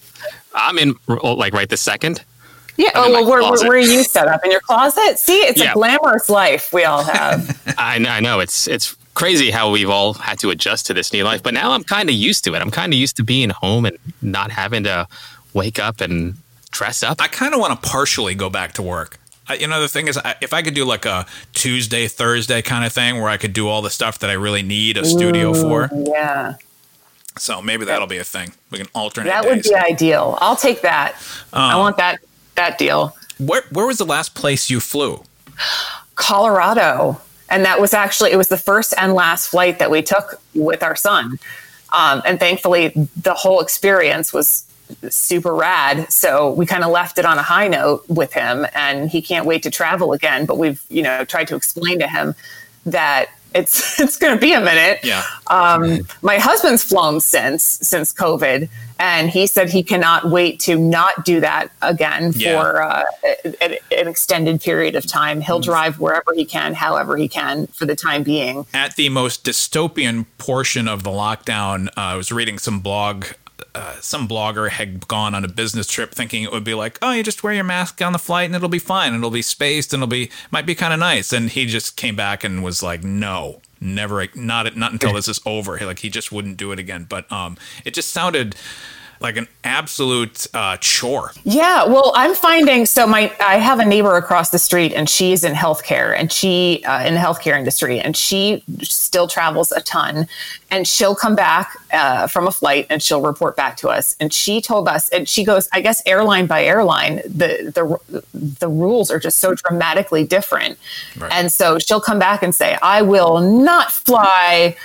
I'm 0.54 0.78
in 0.78 0.94
like 1.06 1.52
right 1.52 1.68
this 1.68 1.80
second. 1.80 2.24
Yeah. 2.76 2.90
oh, 2.94 3.10
well, 3.10 3.28
where, 3.28 3.42
where, 3.68 3.72
are 3.72 3.78
you 3.78 4.02
set 4.04 4.26
up 4.26 4.42
in 4.42 4.50
your 4.50 4.60
closet? 4.60 5.18
See, 5.18 5.38
it's 5.40 5.60
yeah. 5.60 5.72
a 5.72 5.74
glamorous 5.74 6.30
life 6.30 6.72
we 6.72 6.84
all 6.84 7.04
have. 7.04 7.74
I, 7.78 7.98
know, 7.98 8.08
I 8.08 8.20
know 8.20 8.40
it's 8.40 8.66
it's 8.66 8.96
crazy 9.12 9.50
how 9.50 9.70
we've 9.70 9.90
all 9.90 10.14
had 10.14 10.38
to 10.38 10.50
adjust 10.50 10.86
to 10.86 10.94
this 10.94 11.12
new 11.12 11.22
life, 11.22 11.42
but 11.42 11.52
now 11.52 11.72
I'm 11.72 11.84
kind 11.84 12.08
of 12.08 12.14
used 12.14 12.42
to 12.44 12.54
it. 12.54 12.62
I'm 12.62 12.70
kind 12.70 12.92
of 12.94 12.98
used 12.98 13.16
to 13.16 13.22
being 13.22 13.50
home 13.50 13.84
and 13.84 13.98
not 14.22 14.50
having 14.50 14.84
to 14.84 15.06
wake 15.52 15.78
up 15.78 16.00
and 16.00 16.36
dress 16.70 17.02
up. 17.02 17.20
I 17.20 17.28
kind 17.28 17.52
of 17.52 17.60
want 17.60 17.80
to 17.80 17.88
partially 17.88 18.34
go 18.34 18.48
back 18.48 18.72
to 18.74 18.82
work 18.82 19.19
you 19.52 19.66
know 19.66 19.80
the 19.80 19.88
thing 19.88 20.08
is 20.08 20.18
if 20.40 20.52
i 20.52 20.62
could 20.62 20.74
do 20.74 20.84
like 20.84 21.04
a 21.04 21.26
tuesday 21.52 22.06
thursday 22.08 22.62
kind 22.62 22.84
of 22.84 22.92
thing 22.92 23.16
where 23.20 23.28
i 23.28 23.36
could 23.36 23.52
do 23.52 23.68
all 23.68 23.82
the 23.82 23.90
stuff 23.90 24.18
that 24.18 24.30
i 24.30 24.34
really 24.34 24.62
need 24.62 24.96
a 24.96 25.04
studio 25.04 25.50
Ooh, 25.50 25.60
for. 25.60 25.90
yeah. 25.92 26.54
So 27.38 27.62
maybe 27.62 27.84
that'll 27.84 28.08
be 28.08 28.18
a 28.18 28.24
thing. 28.24 28.52
We 28.70 28.78
can 28.78 28.88
alternate 28.92 29.30
that 29.30 29.44
days. 29.44 29.54
would 29.54 29.62
be 29.62 29.74
ideal. 29.74 30.36
I'll 30.40 30.56
take 30.56 30.82
that. 30.82 31.14
Um, 31.52 31.62
i 31.62 31.76
want 31.76 31.96
that 31.96 32.18
that 32.56 32.76
deal. 32.76 33.16
where, 33.38 33.62
where 33.70 33.86
was 33.86 33.98
the 33.98 34.04
last 34.04 34.34
place 34.34 34.68
you 34.68 34.80
flew? 34.80 35.22
Colorado. 36.16 37.20
And 37.48 37.64
that 37.64 37.80
was 37.80 37.94
actually 37.94 38.32
it 38.32 38.36
was 38.36 38.48
the 38.48 38.58
first 38.58 38.94
and 38.98 39.14
last 39.14 39.46
flight 39.48 39.78
that 39.78 39.90
we 39.90 40.02
took 40.02 40.40
with 40.54 40.82
our 40.82 40.96
son. 40.96 41.38
Um, 41.96 42.20
and 42.26 42.38
thankfully 42.38 42.92
the 43.16 43.34
whole 43.34 43.60
experience 43.60 44.32
was 44.32 44.64
super 45.08 45.54
rad. 45.54 46.10
So 46.12 46.50
we 46.52 46.66
kind 46.66 46.84
of 46.84 46.90
left 46.90 47.18
it 47.18 47.24
on 47.24 47.38
a 47.38 47.42
high 47.42 47.68
note 47.68 48.04
with 48.08 48.32
him 48.32 48.66
and 48.74 49.08
he 49.10 49.22
can't 49.22 49.46
wait 49.46 49.62
to 49.64 49.70
travel 49.70 50.12
again. 50.12 50.46
But 50.46 50.58
we've, 50.58 50.82
you 50.88 51.02
know, 51.02 51.24
tried 51.24 51.48
to 51.48 51.56
explain 51.56 51.98
to 52.00 52.08
him 52.08 52.34
that 52.86 53.26
it's 53.54 53.98
it's 54.04 54.16
going 54.16 54.34
to 54.34 54.40
be 54.40 54.52
a 54.52 54.60
minute. 54.60 55.00
Yeah. 55.02 55.24
Um, 55.48 56.06
my 56.22 56.38
husband's 56.38 56.84
flown 56.84 57.18
since 57.20 57.64
since 57.64 58.12
COVID, 58.12 58.68
and 59.00 59.28
he 59.28 59.48
said 59.48 59.70
he 59.70 59.82
cannot 59.82 60.30
wait 60.30 60.60
to 60.60 60.78
not 60.78 61.24
do 61.24 61.40
that 61.40 61.72
again 61.82 62.32
Yeah. 62.36 62.60
for 62.62 62.80
uh, 62.82 63.04
an, 63.60 63.74
an 63.90 64.06
extended 64.08 64.60
period 64.60 64.94
of 64.94 65.04
time. 65.04 65.40
Mm. 65.40 65.44
He'll 65.44 65.58
drive 65.60 65.98
wherever 65.98 66.32
he 66.32 66.44
can, 66.44 66.74
however 66.74 67.16
he 67.16 67.26
can, 67.26 67.66
for 67.68 67.86
the 67.86 67.96
time 67.96 68.22
being. 68.22 68.66
at 68.72 68.94
the 68.94 69.08
most 69.08 69.44
dystopian 69.44 70.26
portion 70.38 70.86
of 70.86 71.02
the 71.02 71.10
lockdown, 71.10 71.88
uh, 71.88 71.92
I 71.96 72.14
was 72.16 72.30
reading 72.30 72.56
some 72.58 72.78
blog. 72.78 73.24
Uh, 73.74 73.96
some 74.00 74.26
blogger 74.28 74.70
had 74.70 75.06
gone 75.08 75.34
on 75.34 75.44
a 75.44 75.48
business 75.48 75.86
trip 75.86 76.12
thinking 76.12 76.42
it 76.42 76.52
would 76.52 76.64
be 76.64 76.74
like, 76.74 76.98
oh, 77.02 77.12
you 77.12 77.22
just 77.22 77.42
wear 77.42 77.52
your 77.52 77.64
mask 77.64 78.00
on 78.02 78.12
the 78.12 78.18
flight 78.18 78.46
and 78.46 78.54
it'll 78.54 78.68
be 78.68 78.78
fine. 78.78 79.14
It'll 79.14 79.30
be 79.30 79.42
spaced 79.42 79.92
and 79.92 80.02
it'll 80.02 80.10
be 80.10 80.30
might 80.50 80.66
be 80.66 80.74
kind 80.74 80.92
of 80.92 80.98
nice. 81.00 81.32
And 81.32 81.50
he 81.50 81.66
just 81.66 81.96
came 81.96 82.16
back 82.16 82.44
and 82.44 82.62
was 82.62 82.82
like, 82.82 83.02
no, 83.02 83.60
never, 83.80 84.26
not 84.34 84.76
not 84.76 84.92
until 84.92 85.14
this 85.14 85.28
is 85.28 85.40
over. 85.44 85.76
He, 85.78 85.84
like 85.84 86.00
he 86.00 86.10
just 86.10 86.32
wouldn't 86.32 86.56
do 86.56 86.72
it 86.72 86.78
again. 86.78 87.06
But 87.08 87.30
um, 87.32 87.56
it 87.84 87.94
just 87.94 88.10
sounded 88.10 88.56
like 89.20 89.36
an 89.36 89.46
absolute 89.64 90.46
uh, 90.54 90.78
chore. 90.78 91.32
Yeah, 91.44 91.84
well, 91.84 92.12
I'm 92.16 92.34
finding 92.34 92.86
so 92.86 93.06
my 93.06 93.30
I 93.38 93.58
have 93.58 93.78
a 93.78 93.84
neighbor 93.84 94.16
across 94.16 94.48
the 94.50 94.58
street, 94.58 94.94
and 94.94 95.08
she's 95.10 95.44
in 95.44 95.52
healthcare, 95.52 96.16
and 96.18 96.32
she 96.32 96.82
uh, 96.84 97.04
in 97.06 97.14
the 97.14 97.20
healthcare 97.20 97.56
industry, 97.58 98.00
and 98.00 98.16
she 98.16 98.64
still 98.82 99.28
travels 99.28 99.72
a 99.72 99.82
ton, 99.82 100.26
and 100.70 100.88
she'll 100.88 101.14
come 101.14 101.36
back 101.36 101.76
uh, 101.92 102.28
from 102.28 102.46
a 102.46 102.50
flight, 102.50 102.86
and 102.88 103.02
she'll 103.02 103.20
report 103.20 103.56
back 103.56 103.76
to 103.78 103.88
us, 103.90 104.16
and 104.20 104.32
she 104.32 104.60
told 104.62 104.88
us, 104.88 105.10
and 105.10 105.28
she 105.28 105.44
goes, 105.44 105.68
I 105.72 105.82
guess 105.82 106.02
airline 106.06 106.46
by 106.46 106.64
airline, 106.64 107.16
the 107.26 107.70
the 107.74 108.22
the 108.58 108.68
rules 108.68 109.10
are 109.10 109.18
just 109.18 109.38
so 109.38 109.54
dramatically 109.54 110.24
different, 110.24 110.78
Right. 111.18 111.30
and 111.32 111.52
so 111.52 111.78
she'll 111.78 112.00
come 112.00 112.18
back 112.18 112.42
and 112.42 112.54
say, 112.54 112.78
I 112.82 113.02
will 113.02 113.40
not 113.40 113.92
fly 113.92 114.76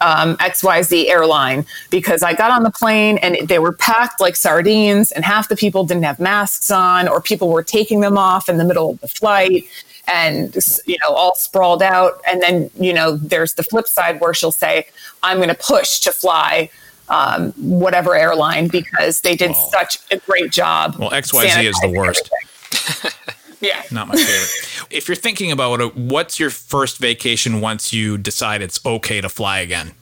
um, 0.00 0.36
XYZ 0.36 1.08
airline 1.08 1.66
because 1.90 2.22
I 2.22 2.34
got 2.34 2.50
on 2.50 2.62
the 2.62 2.70
plane 2.70 3.18
and 3.18 3.48
they 3.48 3.58
were 3.58 3.72
packed 3.72 4.20
like 4.20 4.36
sardines, 4.36 5.12
and 5.12 5.24
half 5.24 5.48
the 5.48 5.56
people 5.56 5.84
didn't 5.84 6.04
have 6.04 6.18
masks 6.18 6.70
on, 6.70 7.08
or 7.08 7.20
people 7.20 7.50
were 7.50 7.62
taking 7.62 8.00
them 8.00 8.16
off 8.18 8.48
in 8.48 8.56
the 8.58 8.64
middle 8.64 8.90
of 8.90 9.00
the 9.00 9.08
flight 9.08 9.64
and 10.12 10.56
you 10.86 10.96
know 11.02 11.14
all 11.14 11.34
sprawled 11.34 11.82
out. 11.82 12.20
And 12.30 12.42
then 12.42 12.70
you 12.78 12.92
know 12.92 13.16
there's 13.16 13.54
the 13.54 13.62
flip 13.62 13.86
side 13.86 14.20
where 14.20 14.34
she'll 14.34 14.52
say 14.52 14.86
i'm 15.22 15.38
going 15.38 15.48
to 15.48 15.54
push 15.54 16.00
to 16.00 16.12
fly 16.12 16.70
um, 17.08 17.52
whatever 17.52 18.14
airline 18.14 18.68
because 18.68 19.22
they 19.22 19.34
did 19.34 19.54
such 19.56 19.98
a 20.12 20.18
great 20.18 20.50
job 20.52 20.96
Well, 20.98 21.10
XYZ 21.10 21.64
is 21.64 21.78
the 21.80 21.88
worst. 21.88 22.30
yeah 23.60 23.82
Not 23.90 24.08
my 24.08 24.16
favorite. 24.16 24.86
if 24.90 25.08
you're 25.08 25.16
thinking 25.16 25.50
about 25.50 25.80
it, 25.80 25.96
what's 25.96 26.38
your 26.38 26.50
first 26.50 26.98
vacation 26.98 27.60
once 27.60 27.92
you 27.92 28.18
decide 28.18 28.62
it's 28.62 28.84
okay 28.86 29.20
to 29.20 29.28
fly 29.28 29.60
again? 29.60 29.92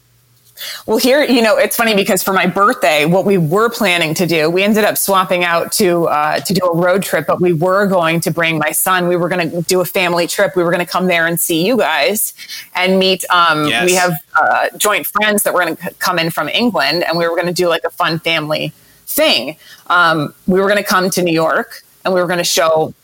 Well, 0.87 0.97
here, 0.97 1.23
you 1.23 1.43
know, 1.43 1.59
it's 1.59 1.77
funny 1.77 1.95
because 1.95 2.23
for 2.23 2.33
my 2.33 2.47
birthday, 2.47 3.05
what 3.05 3.27
we 3.27 3.37
were 3.37 3.69
planning 3.69 4.15
to 4.15 4.27
do, 4.27 4.49
we 4.49 4.63
ended 4.63 4.85
up 4.85 4.97
swapping 4.97 5.45
out 5.45 5.71
to 5.73 6.07
uh, 6.09 6.41
to 6.41 6.55
do 6.55 6.65
a 6.65 6.75
road 6.75 7.03
trip, 7.03 7.27
but 7.27 7.43
we 7.43 7.53
were 7.53 7.87
going 7.87 8.21
to 8.21 8.31
bring 8.31 8.57
my 8.57 8.71
son. 8.73 9.07
We 9.07 9.17
were 9.17 9.29
going 9.29 9.51
to 9.51 9.61
do 9.61 9.83
a 9.83 9.85
family 9.85 10.27
trip. 10.27 10.57
We 10.57 10.63
were 10.63 10.71
going 10.71 10.85
to 10.85 10.91
come 10.91 11.09
there 11.09 11.27
and 11.27 11.39
see 11.39 11.67
you 11.67 11.77
guys 11.77 12.33
and 12.75 12.99
meet. 12.99 13.23
Um, 13.29 13.69
Yes. 13.69 13.85
We 13.85 13.95
have 13.97 14.13
uh, 14.35 14.69
joint 14.79 15.07
friends 15.07 15.43
that 15.43 15.53
were 15.53 15.61
going 15.63 15.77
to 15.77 15.93
come 15.99 16.19
in 16.19 16.31
from 16.31 16.49
England, 16.49 17.05
and 17.07 17.19
we 17.19 17.29
were 17.29 17.35
going 17.37 17.49
to 17.49 17.53
do 17.53 17.69
like 17.69 17.85
a 17.85 17.91
fun 17.91 18.19
family 18.21 18.73
thing. 19.07 19.59
Um, 19.89 20.33
we 20.47 20.59
were 20.59 20.69
going 20.69 20.83
to 20.83 20.89
come 20.89 21.11
to 21.11 21.23
New 21.23 21.35
York, 21.35 21.83
and 22.07 22.15
we 22.15 22.21
were 22.23 22.27
going 22.27 22.39
to 22.39 22.45
show 22.45 22.95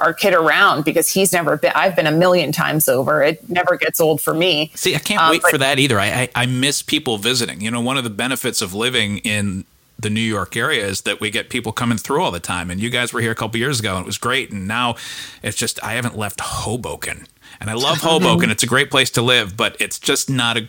our 0.00 0.12
kid 0.14 0.34
around 0.34 0.84
because 0.84 1.08
he's 1.08 1.32
never 1.32 1.56
been. 1.56 1.72
I've 1.74 1.94
been 1.94 2.06
a 2.06 2.12
million 2.12 2.52
times 2.52 2.88
over. 2.88 3.22
It 3.22 3.48
never 3.48 3.76
gets 3.76 4.00
old 4.00 4.20
for 4.20 4.34
me. 4.34 4.70
See, 4.74 4.94
I 4.94 4.98
can't 4.98 5.20
Um, 5.22 5.30
wait 5.30 5.42
but- 5.42 5.50
for 5.50 5.58
that 5.58 5.78
either. 5.78 5.98
I, 6.00 6.06
I 6.34 6.42
I 6.42 6.46
miss 6.46 6.82
people 6.82 7.18
visiting. 7.18 7.60
You 7.60 7.70
know, 7.70 7.80
one 7.80 7.96
of 7.96 8.04
the 8.04 8.10
benefits 8.10 8.60
of 8.62 8.74
living 8.74 9.18
in 9.18 9.64
the 9.98 10.08
New 10.10 10.20
York 10.22 10.56
area 10.56 10.86
is 10.86 11.02
that 11.02 11.20
we 11.20 11.30
get 11.30 11.50
people 11.50 11.72
coming 11.72 11.98
through 11.98 12.22
all 12.22 12.30
the 12.30 12.40
time. 12.40 12.70
And 12.70 12.80
you 12.80 12.88
guys 12.88 13.12
were 13.12 13.20
here 13.20 13.32
a 13.32 13.34
couple 13.34 13.58
years 13.58 13.80
ago, 13.80 13.96
and 13.96 14.04
it 14.04 14.06
was 14.06 14.16
great. 14.16 14.50
And 14.50 14.66
now 14.66 14.96
it's 15.42 15.56
just 15.58 15.82
I 15.84 15.92
haven't 15.92 16.16
left 16.16 16.40
Hoboken, 16.40 17.26
and 17.60 17.68
I 17.68 17.74
love 17.74 17.98
Hoboken. 18.02 18.50
it's 18.50 18.62
a 18.62 18.66
great 18.66 18.90
place 18.90 19.10
to 19.10 19.22
live, 19.22 19.56
but 19.56 19.76
it's 19.78 19.98
just 19.98 20.30
not 20.30 20.56
a. 20.56 20.68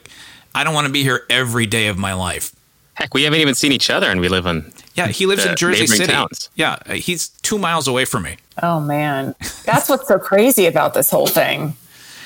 I 0.54 0.66
don't 0.66 0.74
want 0.74 0.88
to 0.88 0.92
be 0.94 1.04
here 1.04 1.26
every 1.30 1.66
day 1.66 1.88
of 1.88 1.98
my 1.98 2.14
life. 2.14 2.52
Heck, 3.02 3.14
we 3.14 3.24
haven't 3.24 3.40
even 3.40 3.56
seen 3.56 3.72
each 3.72 3.90
other, 3.90 4.10
and 4.10 4.22
we 4.22 4.30
live 4.30 4.46
in. 4.46 4.72
Yeah, 4.96 5.08
he 5.08 5.26
lives 5.26 5.44
the 5.44 5.52
in 5.52 5.56
Jersey 5.56 5.82
neighboring 5.82 5.98
City. 5.98 6.14
towns. 6.14 6.50
Yeah, 6.56 6.78
he's 6.94 7.30
two 7.42 7.58
miles 7.58 7.88
away 7.88 8.06
from 8.06 8.24
me. 8.24 8.38
Oh 8.62 8.80
man, 8.80 9.34
that's 9.66 9.90
what's 9.90 10.08
so 10.08 10.20
crazy 10.20 10.66
about 10.68 10.94
this 10.94 11.10
whole 11.10 11.28
thing. 11.28 11.76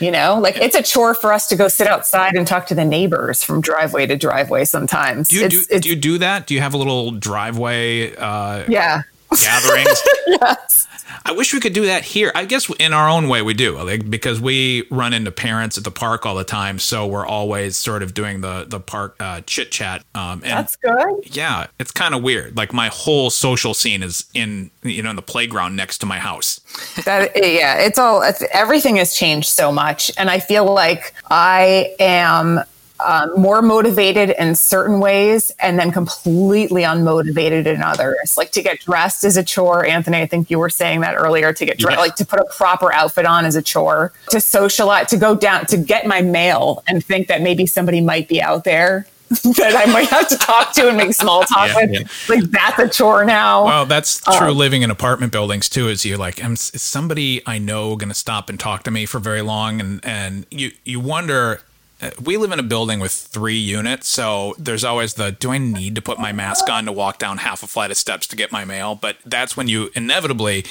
You 0.01 0.12
know, 0.12 0.38
like 0.41 0.58
it's 0.58 0.75
a 0.75 0.84
chore 0.84 1.13
for 1.13 1.32
us 1.32 1.48
to 1.48 1.55
go 1.55 1.70
sit 1.70 1.88
outside 1.88 2.36
and 2.36 2.46
talk 2.46 2.67
to 2.67 2.75
the 2.75 2.84
neighbors 2.84 3.41
from 3.44 3.62
driveway 3.62 4.05
to 4.08 4.17
driveway. 4.17 4.65
Sometimes, 4.65 5.29
Do 5.29 5.38
you 5.38 5.46
It's- 5.46 5.51
do, 5.67 5.74
it's- 5.75 5.82
do 5.84 5.89
you 5.89 5.96
do 5.96 6.17
that? 6.17 6.48
Do 6.48 6.53
you 6.53 6.60
have 6.60 6.74
a 6.74 6.77
little 6.77 7.12
driveway 7.12 8.13
uh, 8.17 8.65
yeah, 8.67 9.03
gatherings? 9.41 10.01
yes. 10.27 10.88
I 11.24 11.31
wish 11.31 11.53
we 11.53 11.60
could 11.60 11.74
do 11.74 11.86
that 11.86 12.03
here. 12.03 12.31
I 12.36 12.45
guess 12.45 12.69
in 12.79 12.93
our 12.93 13.10
own 13.10 13.27
way 13.29 13.41
we 13.41 13.53
do, 13.53 13.77
like 13.81 14.10
because 14.10 14.41
we 14.41 14.88
run 14.89 15.13
into 15.13 15.31
parents 15.31 15.77
at 15.77 15.84
the 15.84 15.91
park 15.91 16.25
all 16.25 16.36
the 16.36 16.43
time, 16.43 16.79
so 16.79 17.05
we're 17.07 17.25
always 17.25 17.77
sort 17.77 18.03
of 18.03 18.13
doing 18.13 18.41
the 18.41 18.65
the 18.67 18.79
park 18.79 19.15
uh, 19.19 19.41
chit 19.41 19.72
chat. 19.72 20.03
Um, 20.13 20.39
That's 20.41 20.75
good. 20.75 21.36
yeah, 21.36 21.67
it's 21.79 21.91
kind 21.91 22.13
of 22.13 22.24
weird. 22.24 22.57
Like 22.57 22.74
my 22.74 22.88
whole 22.88 23.29
social 23.29 23.74
scene 23.74 24.03
is 24.03 24.25
in 24.34 24.72
you 24.84 25.01
know 25.01 25.12
in 25.12 25.15
the 25.15 25.22
playground 25.22 25.75
next 25.75 26.00
to 26.00 26.05
my 26.05 26.19
house. 26.19 26.60
That 27.05 27.31
yeah, 27.36 27.79
it's 27.79 28.00
all 28.00 28.24
it's, 28.24 28.43
everything 28.51 28.95
has 28.95 29.13
changed 29.15 29.50
so 29.50 29.72
much, 29.72 30.12
and 30.17 30.29
I 30.29 30.39
feel 30.39 30.65
like 30.74 31.13
I 31.29 31.93
am 32.00 32.62
um, 33.00 33.34
more 33.40 33.62
motivated 33.62 34.30
in 34.40 34.56
certain 34.56 35.00
ways, 35.00 35.52
and 35.60 35.78
then 35.80 35.92
completely 35.92 36.84
unmotivated 36.84 37.66
in 37.66 37.82
others. 37.82 38.36
Like 38.38 38.52
to 38.54 38.62
get 38.62 38.80
dressed 38.82 39.24
is 39.24 39.38
a 39.38 39.44
chore. 39.44 39.86
Anthony, 39.86 40.20
I 40.22 40.25
think 40.25 40.50
you 40.50 40.60
were 40.60 40.70
saying 40.70 41.02
that 41.02 41.16
earlier. 41.16 41.54
To 41.54 41.66
get 41.66 41.78
dressed, 41.78 41.98
Yeah. 41.98 42.02
like 42.02 42.16
to 42.16 42.25
put 42.25 42.40
a 42.40 42.46
proper 42.46 42.94
outfit 42.94 43.25
on 43.25 43.46
is 43.46 43.56
a 43.56 43.62
chore. 43.62 44.14
To 44.30 44.40
socialize, 44.40 45.08
to 45.10 45.18
go 45.18 45.36
down, 45.36 45.66
to 45.68 45.78
get 45.78 46.06
my 46.08 46.22
mail, 46.22 46.84
and 46.88 47.04
think 47.04 47.28
that 47.28 47.42
maybe 47.42 47.66
somebody 47.66 48.02
might 48.02 48.28
be 48.28 48.42
out 48.42 48.64
there. 48.64 49.08
that 49.44 49.74
I 49.75 49.92
might 49.92 50.08
have 50.10 50.28
to 50.30 50.38
talk 50.38 50.74
to 50.75 50.88
and 50.88 50.98
make 50.98 51.12
small 51.14 51.42
talk 51.44 51.70
Yeah, 51.70 51.75
with. 51.78 51.92
yeah. 51.92 52.08
Like 52.30 52.44
that's 52.52 52.78
a 52.78 52.88
chore 52.88 53.25
now. 53.25 53.66
Well, 53.66 53.86
that's 53.88 54.22
true 54.38 54.52
living 54.52 54.84
in 54.84 54.92
apartment 54.92 55.32
buildings 55.32 55.68
too. 55.68 55.88
Is 55.90 56.06
you're 56.06 56.16
like, 56.20 56.40
is 56.40 56.60
somebody 56.80 57.42
I 57.48 57.58
know 57.58 57.96
going 57.96 58.10
to 58.10 58.16
stop 58.16 58.50
and 58.52 58.60
talk 58.60 58.84
to 58.84 58.92
me 58.92 59.08
for 59.08 59.18
very 59.20 59.42
long? 59.42 59.82
And 59.82 60.06
and 60.06 60.46
you 60.52 60.72
you 60.86 61.00
wonder. 61.00 61.60
Uh, 62.02 62.12
We 62.24 62.38
live 62.38 62.52
in 62.52 62.60
a 62.60 62.64
building 62.64 63.00
with 63.00 63.12
three 63.12 63.58
units, 63.58 64.08
so 64.08 64.56
there's 64.58 64.84
always 64.84 65.14
the 65.16 65.32
do 65.32 65.52
I 65.52 65.58
need 65.58 65.96
to 65.96 66.02
put 66.02 66.20
my 66.20 66.32
mask 66.32 66.70
on 66.70 66.86
to 66.86 66.92
walk 66.92 67.20
down 67.20 67.40
half 67.40 67.64
a 67.64 67.68
flight 67.68 67.92
of 67.92 67.98
steps 67.98 68.28
to 68.28 68.36
get 68.36 68.52
my 68.52 68.66
mail? 68.66 68.96
But 68.96 69.18
that's 69.25 69.56
when 69.58 69.68
you 69.68 69.90
inevitably 69.96 70.66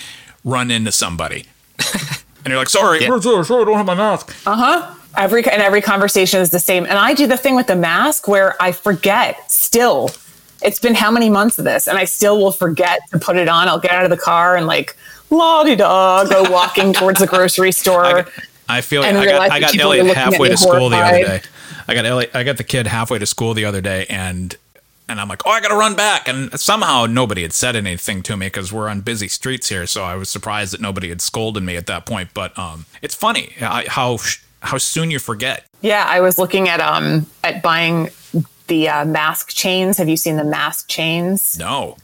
run 0.45 0.71
into 0.71 0.93
somebody. 0.93 1.47
and 1.79 2.49
you're 2.49 2.57
like, 2.59 2.69
sorry, 2.69 3.03
Yeah. 3.03 3.19
sorry, 3.21 3.45
sorry, 3.45 3.63
I 3.63 3.65
don't 3.65 3.77
have 3.77 3.87
my 3.87 3.95
mask. 3.95 4.35
Uh 4.47 4.57
huh. 4.57 4.95
Every 5.17 5.45
and 5.45 5.63
every 5.63 5.81
conversation 5.81 6.41
is 6.41 6.51
the 6.51 6.59
same 6.59 6.83
and 6.87 6.95
i 6.95 7.15
do 7.15 7.29
the 7.29 7.37
thing 7.37 7.55
with 7.55 7.69
the 7.69 7.77
mask 7.77 8.27
where 8.27 8.61
i 8.61 8.73
forget 8.73 9.49
still 9.49 10.11
it's 10.61 10.81
been 10.81 10.95
how 10.95 11.09
many 11.09 11.31
months 11.31 11.57
of 11.57 11.65
this 11.65 11.87
and 11.87 11.97
i 11.97 12.05
still 12.05 12.37
will 12.39 12.51
forget 12.51 12.99
to 13.13 13.19
put 13.21 13.37
it 13.37 13.47
on 13.49 13.69
i'll 13.69 13.79
get 13.79 13.93
out 13.93 14.03
of 14.03 14.11
the 14.11 14.17
car 14.17 14.57
and 14.57 14.67
like 14.67 14.97
la-di-da 15.31 16.25
go 16.25 16.51
walking 16.51 16.93
towards 17.01 17.21
the 17.21 17.29
grocery 17.29 17.71
store 17.71 18.05
I 18.05 18.25
feel 18.81 19.03
and 19.05 19.17
I 19.19 19.25
got 19.27 19.51
I 19.51 19.61
got 19.61 19.79
Elliot 19.79 20.17
halfway 20.17 20.49
to 20.49 20.57
school 20.57 20.89
the 20.89 20.97
other 20.99 21.25
day. 21.25 21.41
I 21.87 21.95
got 21.95 22.07
Elliot, 22.07 22.31
I 22.35 22.45
got 22.45 22.57
the 22.57 22.65
kid 22.65 22.87
halfway 22.87 23.19
to 23.19 23.27
school 23.27 23.55
the 23.55 23.65
other 23.65 23.81
day, 23.81 24.07
and 24.09 24.57
and 25.09 25.21
I'm 25.21 25.29
like, 25.29 25.43
oh, 25.47 25.51
I 25.51 25.61
got 25.61 25.69
to 25.69 25.77
run 25.77 25.95
back, 25.97 26.29
and 26.29 26.59
somehow 26.59 27.05
nobody 27.05 27.43
had 27.43 27.53
said 27.53 27.77
anything 27.77 28.23
to 28.23 28.37
me 28.39 28.47
because 28.47 28.73
we're 28.73 28.89
on 28.89 29.03
busy 29.03 29.29
streets 29.29 29.69
here, 29.69 29.87
so 29.87 30.03
I 30.03 30.15
was 30.15 30.31
surprised 30.31 30.73
that 30.73 30.81
nobody 30.81 31.11
had 31.11 31.21
scolded 31.21 31.63
me 31.63 31.77
at 31.77 31.87
that 31.89 32.07
point. 32.07 32.31
But 32.33 32.59
um, 32.59 32.87
it's 33.03 33.15
funny 33.15 33.53
how 33.59 34.17
how 34.61 34.79
soon 34.79 35.11
you 35.11 35.19
forget. 35.19 35.67
yeah 35.83 36.07
i 36.09 36.21
was 36.23 36.39
looking 36.39 36.71
at 36.71 36.81
um 36.81 37.27
at 37.45 37.63
buying 37.63 38.09
the 38.69 38.89
uh, 38.89 39.05
mask 39.05 39.51
chains 39.51 39.99
have 39.99 40.09
you 40.09 40.17
seen 40.17 40.37
the 40.39 40.45
mask 40.45 40.89
chains 40.89 41.59
No, 41.59 41.99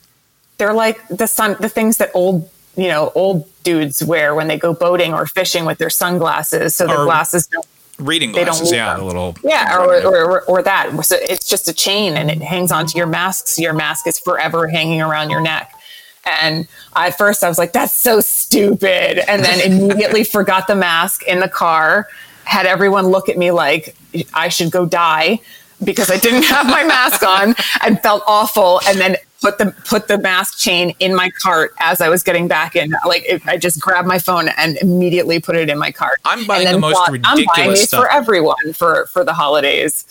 they're 0.59 0.75
like 0.75 1.01
the 1.09 1.27
sun 1.27 1.57
the 1.59 1.71
things 1.71 1.97
that 1.97 2.11
old 2.13 2.51
you 2.77 2.89
know 2.89 3.13
old 3.15 3.49
dudes 3.63 4.03
wear 4.03 4.35
when 4.35 4.49
they 4.49 4.59
go 4.59 4.73
boating 4.73 5.13
or 5.13 5.27
fishing 5.27 5.65
with 5.65 5.79
their 5.79 5.91
sunglasses 5.91 6.75
so 6.75 6.87
their 6.87 7.05
glasses 7.05 7.47
don't 7.47 7.67
reading 8.01 8.33
They 8.33 8.45
don't 8.45 8.57
glasses, 8.57 8.73
yeah, 8.73 8.91
them. 8.95 9.01
the 9.01 9.05
little 9.07 9.37
Yeah, 9.45 9.77
or, 9.77 9.95
or, 10.03 10.25
or, 10.25 10.43
or 10.45 10.63
that. 10.63 11.05
So 11.05 11.17
it's 11.21 11.49
just 11.49 11.69
a 11.69 11.73
chain 11.73 12.17
and 12.17 12.31
it 12.31 12.41
hangs 12.41 12.73
onto 12.73 12.97
your 12.97 13.07
mask. 13.07 13.49
So 13.49 13.63
your 13.63 13.75
mask 13.75 14.07
is 14.07 14.19
forever 14.19 14.67
hanging 14.69 15.03
around 15.03 15.31
your 15.31 15.41
neck. 15.41 15.73
And 16.25 16.67
at 16.97 17.17
first 17.17 17.43
I 17.45 17.49
was 17.49 17.59
like, 17.59 17.73
that's 17.73 17.95
so 17.95 18.21
stupid. 18.21 19.19
And 19.31 19.45
then 19.45 19.61
immediately 19.73 20.25
forgot 20.25 20.67
the 20.67 20.75
mask 20.75 21.23
in 21.25 21.41
the 21.41 21.49
car, 21.49 22.09
had 22.45 22.67
everyone 22.67 23.07
look 23.09 23.29
at 23.29 23.39
me 23.39 23.51
like 23.51 23.95
I 24.35 24.49
should 24.49 24.71
go 24.71 24.87
die 24.87 25.41
because 25.85 26.11
I 26.11 26.19
didn't 26.19 26.45
have 26.45 26.67
my 26.67 26.85
mask 26.85 27.23
on 27.23 27.55
and 27.83 28.01
felt 28.03 28.23
awful. 28.27 28.81
And 28.87 28.99
then 28.99 29.17
put 29.41 29.59
the 29.59 29.75
put 29.85 30.09
the 30.09 30.19
mask 30.19 30.59
chain 30.59 30.95
in 31.01 31.15
my 31.15 31.31
cart 31.43 31.73
as 31.81 32.01
I 32.01 32.09
was 32.09 32.23
getting 32.23 32.49
back 32.49 32.77
in. 32.77 32.95
Like 33.07 33.25
it, 33.27 33.47
I 33.47 33.57
just 33.57 33.81
grabbed 33.81 34.07
my 34.07 34.19
phone 34.19 34.49
and 34.57 34.77
immediately 34.79 35.41
put 35.41 35.57
it 35.57 35.69
in 35.69 35.79
my 35.79 35.91
cart. 35.91 36.21
I'm 36.25 36.47
buying 36.47 36.71
the 36.71 36.79
most 36.79 36.95
thought, 36.95 37.09
I'm 37.09 37.15
buying 37.23 37.39
ridiculous 37.39 37.79
these 37.81 37.89
stuff. 37.89 38.05
for 38.05 38.11
everyone 38.11 38.73
for 38.75 39.07
for 39.07 39.25
the 39.25 39.35
holidays. 39.35 40.05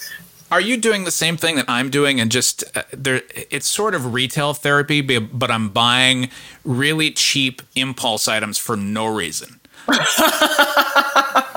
Are 0.52 0.62
you 0.62 0.78
doing 0.78 1.04
the 1.04 1.12
same 1.12 1.38
thing 1.38 1.58
that 1.58 1.66
I'm 1.68 1.92
doing 1.92 2.20
and 2.20 2.32
just 2.32 2.64
uh, 2.76 2.84
there 2.92 3.22
it's 3.34 3.68
sort 3.68 3.94
of 3.94 4.14
retail 4.14 4.54
therapy 4.54 5.02
but 5.02 5.52
I'm 5.52 5.70
buying 5.70 6.30
really 6.64 7.12
cheap 7.12 7.62
impulse 7.76 8.28
items 8.28 8.58
for 8.58 8.76
no 8.76 9.06
reason. 9.06 9.60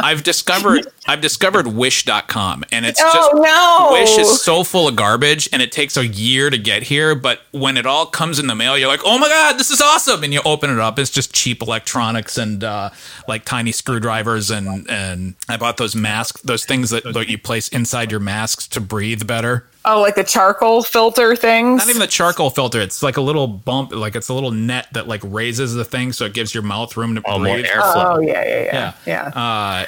I've 0.02 0.23
discovered 0.23 0.87
I've 1.06 1.21
discovered 1.21 1.66
wish.com 1.66 2.64
and 2.73 2.87
it's 2.87 3.00
Oh, 3.02 3.11
just 3.12 3.35
no. 3.35 3.88
Wish 3.92 4.18
is 4.18 4.42
so 4.42 4.64
full 4.64 4.88
of 4.88 4.97
garbage 4.97 5.49
and 5.52 5.61
it 5.62 5.73
takes 5.73 5.97
a 5.97 6.06
year 6.06 6.50
to 6.50 6.59
get 6.59 6.82
here, 6.85 7.14
but 7.14 7.40
when 7.52 7.76
it 7.76 7.87
all 7.87 8.06
comes 8.06 8.38
in 8.38 8.47
the 8.47 8.54
mail, 8.54 8.76
you're 8.78 8.88
like, 8.88 9.00
"Oh 9.04 9.18
my 9.18 9.28
god, 9.28 9.59
this 9.59 9.71
is 9.71 9.80
awesome." 9.80 10.23
And 10.25 10.32
you 10.32 10.40
open 10.44 10.71
it 10.71 10.78
up, 10.78 10.99
it's 10.99 11.11
just 11.11 11.32
cheap 11.35 11.62
electronics 11.62 12.38
and 12.38 12.62
uh, 12.62 12.90
like 13.28 13.44
tiny 13.44 13.73
screwdrivers 13.73 14.50
and 14.50 14.88
and 14.90 15.35
I 15.49 15.56
bought 15.56 15.76
those 15.76 15.94
masks, 15.97 16.40
those 16.42 16.64
things 16.64 16.90
that, 16.90 17.04
that 17.12 17.28
you 17.28 17.38
place 17.38 17.68
inside 17.68 18.11
your 18.11 18.21
masks 18.21 18.66
to 18.68 18.80
breathe 18.80 19.26
better. 19.26 19.66
Oh, 19.84 20.00
like 20.00 20.14
the 20.14 20.22
charcoal 20.24 20.82
filter 20.84 21.34
things. 21.34 21.78
Not 21.78 21.88
even 21.88 22.00
the 22.00 22.06
charcoal 22.06 22.50
filter. 22.50 22.80
It's 22.80 23.02
like 23.02 23.16
a 23.16 23.20
little 23.20 23.48
bump, 23.48 23.92
like 23.92 24.14
it's 24.14 24.28
a 24.28 24.34
little 24.34 24.52
net 24.52 24.86
that 24.92 25.08
like 25.08 25.20
raises 25.24 25.74
the 25.74 25.84
thing, 25.84 26.12
so 26.12 26.24
it 26.24 26.34
gives 26.34 26.54
your 26.54 26.62
mouth 26.62 26.96
room 26.96 27.16
to 27.16 27.22
Oh, 27.24 27.38
more 27.38 27.54
breathe. 27.56 27.66
airflow. 27.66 28.16
Oh 28.16 28.20
yeah, 28.20 28.44
yeah, 28.44 28.62
yeah, 28.64 28.92
yeah. 29.06 29.32
yeah. 29.34 29.40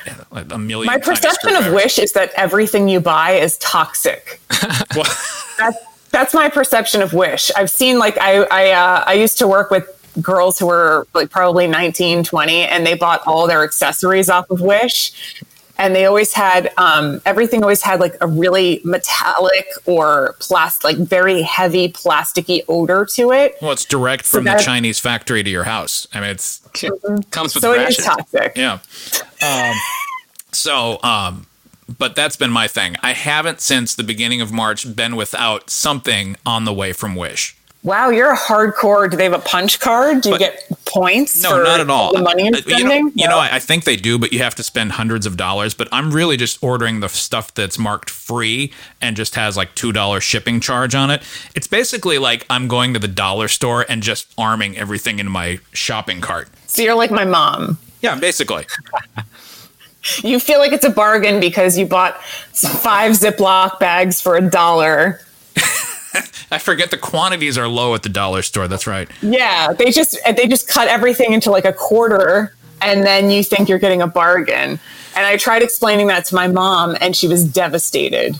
Uh, 0.09 0.15
like 0.33 0.53
a 0.53 0.59
million. 0.59 0.87
My 0.87 0.99
perception 0.99 1.55
of. 1.55 1.73
Wish 1.73 1.99
is 1.99 2.13
that 2.13 2.33
everything 2.37 2.89
you 2.89 2.99
buy 3.01 3.33
is 3.33 3.57
toxic. 3.59 4.41
That's 5.59 5.77
that's 6.11 6.35
my 6.35 6.49
perception 6.49 7.03
of 7.03 7.13
Wish. 7.13 7.51
I've 7.57 7.71
seen 7.71 7.99
like 7.99 8.17
I 8.21 8.43
I 8.51 8.71
uh, 8.73 9.05
I 9.07 9.15
used 9.15 9.39
to 9.39 9.49
work 9.49 9.71
with 9.71 9.89
girls 10.21 10.59
who 10.59 10.67
were 10.67 11.07
like 11.15 11.31
probably 11.31 11.67
19, 11.67 12.23
20 12.23 12.63
and 12.63 12.87
they 12.87 12.95
bought 12.95 13.21
all 13.27 13.47
their 13.49 13.65
accessories 13.65 14.29
off 14.31 14.49
of 14.51 14.61
Wish. 14.61 15.13
And 15.77 15.95
they 15.95 16.07
always 16.07 16.33
had 16.33 16.73
um, 16.77 17.21
everything 17.27 17.63
always 17.63 17.83
had 17.83 17.99
like 17.99 18.17
a 18.21 18.27
really 18.27 18.81
metallic 18.85 19.67
or 19.87 20.37
plastic, 20.39 20.85
like 20.85 20.97
very 20.97 21.43
heavy 21.43 21.89
plasticky 21.89 22.63
odor 22.69 23.07
to 23.15 23.33
it. 23.33 23.57
well, 23.61 23.73
it's 23.73 23.85
direct 23.85 24.25
from 24.25 24.45
the 24.45 24.55
Chinese 24.57 25.01
factory 25.01 25.43
to 25.43 25.51
your 25.51 25.65
house. 25.65 26.07
I 26.15 26.21
mean, 26.21 26.31
it's 26.31 26.61
Comes 27.31 27.55
with 27.55 27.63
So 27.63 27.73
it 27.73 27.89
is 27.89 27.97
toxic. 27.97 28.53
yeah. 28.57 28.79
Um, 29.43 29.75
so, 30.53 31.03
um, 31.03 31.47
but 31.99 32.17
that's 32.17 32.37
been 32.37 32.51
my 32.51 32.69
thing. 32.69 32.97
I 33.03 33.13
haven't 33.13 33.61
since 33.61 33.95
the 33.95 34.05
beginning 34.05 34.41
of 34.41 34.53
March 34.53 34.95
been 34.95 35.17
without 35.17 35.71
something 35.71 36.37
on 36.47 36.65
the 36.65 36.73
way 36.73 36.93
from 36.93 37.15
Wish. 37.15 37.57
Wow, 37.85 38.09
you're 38.09 38.33
a 38.33 38.37
hardcore. 38.37 39.11
Do 39.11 39.17
they 39.17 39.25
have 39.25 39.35
a 39.35 39.39
punch 39.39 39.79
card? 39.79 40.23
Do 40.23 40.31
you 40.31 40.35
But- 40.35 40.39
get 40.41 40.85
points? 40.87 41.43
No, 41.43 41.51
for 41.51 41.63
not 41.63 41.81
at 41.81 41.91
all. 41.91 42.13
The 42.15 42.23
money 42.23 42.45
you're 42.45 42.55
Uh, 42.55 42.61
You 42.67 42.79
spending? 42.79 43.05
know, 43.07 43.13
you 43.15 43.29
know, 43.29 43.39
I 43.39 43.57
I 43.57 43.59
think 43.61 43.85
they 43.85 43.97
do, 43.97 44.19
but 44.19 44.33
you 44.33 44.39
have 44.43 44.55
to 44.57 44.63
spend 44.63 44.93
hundreds 44.93 45.27
of 45.27 45.37
dollars. 45.37 45.75
But 45.75 45.89
I'm 45.93 46.11
really 46.11 46.37
just 46.39 46.59
ordering 46.63 47.01
the 47.01 47.09
stuff 47.11 47.53
that's 47.53 47.79
marked 47.79 48.09
free 48.11 48.73
and 49.03 49.17
just 49.17 49.35
has 49.35 49.57
like 49.57 49.75
two 49.75 49.93
dollar 49.93 50.21
shipping 50.23 50.61
charge 50.61 50.95
on 50.95 51.11
it. 51.11 51.23
It's 51.55 51.67
basically 51.67 52.17
like 52.19 52.47
I'm 52.49 52.69
going 52.69 52.95
to 52.95 52.99
the 52.99 53.09
dollar 53.09 53.49
store 53.49 53.85
and 53.89 54.03
just 54.03 54.29
arming 54.39 54.79
everything 54.79 55.19
in 55.19 55.31
my 55.31 55.59
shopping 55.75 56.21
cart. 56.23 56.49
so 56.67 56.81
you're 56.83 56.95
like 56.95 57.11
my 57.11 57.25
mom. 57.27 57.77
Yeah, 58.01 58.15
basically. 58.17 58.65
You 60.23 60.39
feel 60.39 60.59
like 60.59 60.73
it's 60.73 60.85
a 60.85 60.91
bargain 60.91 61.41
because 61.41 61.79
you 61.79 61.87
bought 61.87 62.23
five 62.53 63.13
Ziploc 63.13 63.79
bags 63.79 64.21
for 64.21 64.37
a 64.37 64.41
dollar. 64.43 65.19
I 66.51 66.59
forget 66.59 66.91
the 66.91 66.99
quantities 66.99 67.59
are 67.59 67.69
low 67.69 67.95
at 67.95 68.03
the 68.03 68.09
dollar 68.09 68.43
store. 68.43 68.69
That's 68.69 68.87
right. 68.87 69.09
Yeah, 69.23 69.73
they 69.73 69.91
just 69.91 70.17
they 70.37 70.47
just 70.47 70.69
cut 70.69 70.89
everything 70.89 71.33
into 71.33 71.51
like 71.51 71.65
a 71.65 71.73
quarter, 71.73 72.55
and 72.81 73.03
then 73.05 73.31
you 73.31 73.43
think 73.43 73.69
you're 73.69 73.79
getting 73.79 74.03
a 74.03 74.07
bargain. 74.07 74.79
And 75.17 75.27
I 75.27 75.37
tried 75.37 75.63
explaining 75.63 76.09
that 76.09 76.25
to 76.27 76.35
my 76.35 76.49
mom, 76.49 76.97
and 77.01 77.15
she 77.15 77.29
was 77.29 77.45
devastated, 77.45 78.35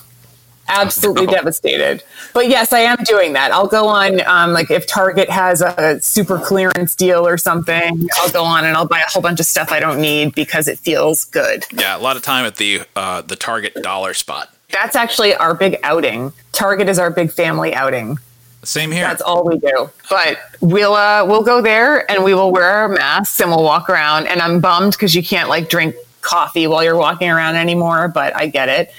absolutely 0.69 1.23
Oh, 1.29 1.31
no. 1.31 1.33
devastated. 1.33 2.03
But 2.33 2.49
yes, 2.49 2.73
I 2.73 2.81
am 2.81 2.97
doing 3.05 3.33
that. 3.35 3.53
I'll 3.53 3.69
go 3.69 3.87
on, 3.87 4.21
um, 4.27 4.53
like 4.53 4.71
if 4.73 4.87
Target 4.89 5.31
has 5.31 5.61
a 5.63 6.01
super 6.03 6.39
clearance 6.39 6.97
deal 6.97 7.27
or 7.27 7.39
something, 7.39 8.09
I'll 8.19 8.31
go 8.31 8.43
on 8.45 8.65
and 8.65 8.77
I'll 8.77 8.89
buy 8.89 8.99
a 9.01 9.09
whole 9.11 9.23
bunch 9.23 9.39
of 9.39 9.47
stuff 9.47 9.71
I 9.71 9.79
don't 9.79 10.01
need 10.01 10.35
because 10.35 10.67
it 10.67 10.79
feels 10.81 11.27
good. 11.27 11.65
Yeah, 11.73 11.97
a 11.97 11.99
lot 12.01 12.17
of 12.17 12.23
time 12.23 12.45
at 12.45 12.57
the 12.57 12.83
uh, 12.97 13.23
the 13.23 13.37
Target 13.37 13.75
dollar 13.83 14.15
spot. 14.15 14.51
That's 14.75 14.97
actually 14.97 15.35
our 15.37 15.55
big 15.55 15.79
outing. 15.85 16.33
Target 16.51 16.89
is 16.89 16.99
our 16.99 17.11
big 17.11 17.31
family 17.31 17.73
outing. 17.75 18.19
Same 18.65 18.91
here. 18.91 19.05
That's 19.05 19.23
all 19.23 19.45
we 19.45 19.59
do. 19.59 19.89
But 20.11 20.39
we'll 20.61 20.95
uh, 20.95 21.25
we'll 21.27 21.45
go 21.45 21.63
there 21.63 22.11
and 22.11 22.25
we 22.25 22.35
will 22.35 22.51
wear 22.51 22.69
our 22.69 22.89
masks 22.89 23.41
and 23.41 23.51
we'll 23.51 23.63
walk 23.63 23.89
around. 23.89 24.27
And 24.27 24.43
I'm 24.43 24.61
bummed 24.61 24.93
because 24.93 25.15
you 25.15 25.23
can't 25.23 25.49
like 25.49 25.69
drink 25.69 25.95
coffee 26.23 26.67
while 26.67 26.83
you're 26.83 26.97
walking 26.97 27.31
around 27.31 27.55
anymore. 27.55 28.09
But 28.09 28.35
I 28.35 28.49
get 28.49 28.69
it. 28.69 28.93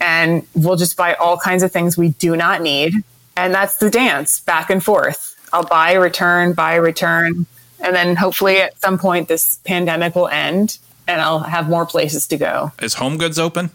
And 0.00 0.46
we'll 0.54 0.76
just 0.76 0.96
buy 0.96 1.14
all 1.14 1.38
kinds 1.38 1.62
of 1.62 1.72
things 1.72 1.96
we 1.96 2.10
do 2.10 2.36
not 2.36 2.60
need. 2.60 2.92
And 3.36 3.54
that's 3.54 3.78
the 3.78 3.88
dance 3.88 4.40
back 4.40 4.68
and 4.68 4.84
forth. 4.84 5.34
I'll 5.52 5.64
buy, 5.64 5.94
return, 5.94 6.52
buy, 6.52 6.74
return, 6.74 7.46
and 7.80 7.94
then 7.94 8.16
hopefully 8.16 8.60
at 8.60 8.78
some 8.80 8.98
point 8.98 9.28
this 9.28 9.58
pandemic 9.64 10.14
will 10.14 10.28
end 10.28 10.78
and 11.06 11.20
I'll 11.20 11.40
have 11.40 11.68
more 11.68 11.84
places 11.84 12.26
to 12.28 12.36
go. 12.36 12.72
Is 12.80 12.94
Home 12.94 13.18
Goods 13.18 13.38
open? 13.38 13.70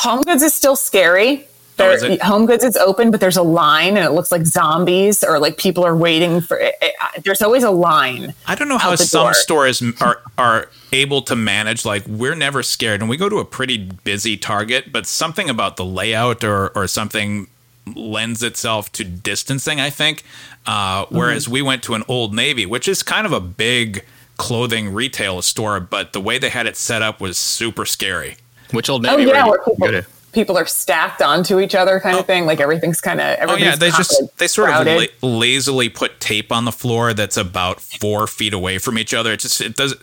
Home 0.00 0.22
Goods 0.22 0.42
is 0.42 0.54
still 0.54 0.76
scary. 0.76 1.46
Oh, 1.80 1.90
is? 1.92 2.20
Home 2.22 2.46
Goods 2.46 2.64
is 2.64 2.76
open, 2.76 3.12
but 3.12 3.20
there's 3.20 3.36
a 3.36 3.42
line, 3.42 3.96
and 3.96 4.04
it 4.04 4.10
looks 4.10 4.32
like 4.32 4.44
zombies 4.44 5.22
or 5.22 5.38
like 5.38 5.58
people 5.58 5.84
are 5.86 5.94
waiting 5.96 6.40
for. 6.40 6.58
It, 6.58 6.74
it- 6.82 6.94
there's 7.24 7.40
always 7.42 7.62
a 7.64 7.70
line. 7.70 8.34
I 8.46 8.54
don't 8.54 8.68
know 8.68 8.78
how 8.78 8.94
some 8.96 9.22
door. 9.26 9.34
stores 9.34 9.82
are 10.00 10.20
are 10.36 10.68
able 10.92 11.22
to 11.22 11.36
manage. 11.36 11.84
Like 11.84 12.04
we're 12.06 12.34
never 12.34 12.62
scared, 12.64 13.00
and 13.00 13.08
we 13.08 13.16
go 13.16 13.28
to 13.28 13.38
a 13.38 13.44
pretty 13.44 13.78
busy 13.78 14.36
Target, 14.36 14.92
but 14.92 15.06
something 15.06 15.48
about 15.48 15.76
the 15.76 15.84
layout 15.84 16.42
or 16.44 16.68
or 16.76 16.86
something 16.88 17.46
lends 17.94 18.42
itself 18.42 18.90
to 18.92 19.04
distancing. 19.04 19.80
I 19.80 19.90
think. 19.90 20.24
Uh, 20.66 21.06
whereas 21.10 21.44
Mm-hmm. 21.44 21.52
we 21.52 21.62
went 21.62 21.82
to 21.84 21.94
an 21.94 22.02
Old 22.08 22.34
Navy, 22.34 22.66
which 22.66 22.88
is 22.88 23.02
kind 23.02 23.24
of 23.26 23.32
a 23.32 23.40
big 23.40 24.04
clothing 24.36 24.92
retail 24.92 25.40
store, 25.42 25.80
but 25.80 26.12
the 26.12 26.20
way 26.20 26.38
they 26.38 26.50
had 26.50 26.66
it 26.66 26.76
set 26.76 27.02
up 27.02 27.20
was 27.20 27.38
super 27.38 27.84
scary. 27.86 28.36
Which 28.72 28.88
old 28.88 29.06
Oh 29.06 29.16
Navy 29.16 29.30
yeah, 29.30 29.46
where 29.46 29.58
people, 29.58 29.88
to? 29.88 30.06
people 30.32 30.58
are 30.58 30.66
stacked 30.66 31.22
onto 31.22 31.58
each 31.58 31.74
other, 31.74 32.00
kind 32.00 32.18
of 32.18 32.26
thing. 32.26 32.46
Like 32.46 32.60
everything's 32.60 33.00
kind 33.00 33.20
of. 33.20 33.38
Oh 33.48 33.56
yeah, 33.56 33.76
they 33.76 33.90
just 33.90 34.22
they 34.38 34.46
sort 34.46 34.70
of 34.70 34.86
la- 34.86 35.28
lazily 35.28 35.88
put 35.88 36.20
tape 36.20 36.52
on 36.52 36.64
the 36.64 36.72
floor 36.72 37.14
that's 37.14 37.36
about 37.36 37.80
four 37.80 38.26
feet 38.26 38.52
away 38.52 38.78
from 38.78 38.98
each 38.98 39.14
other. 39.14 39.32
It 39.32 39.40
just 39.40 39.60
it 39.60 39.76
does 39.76 39.94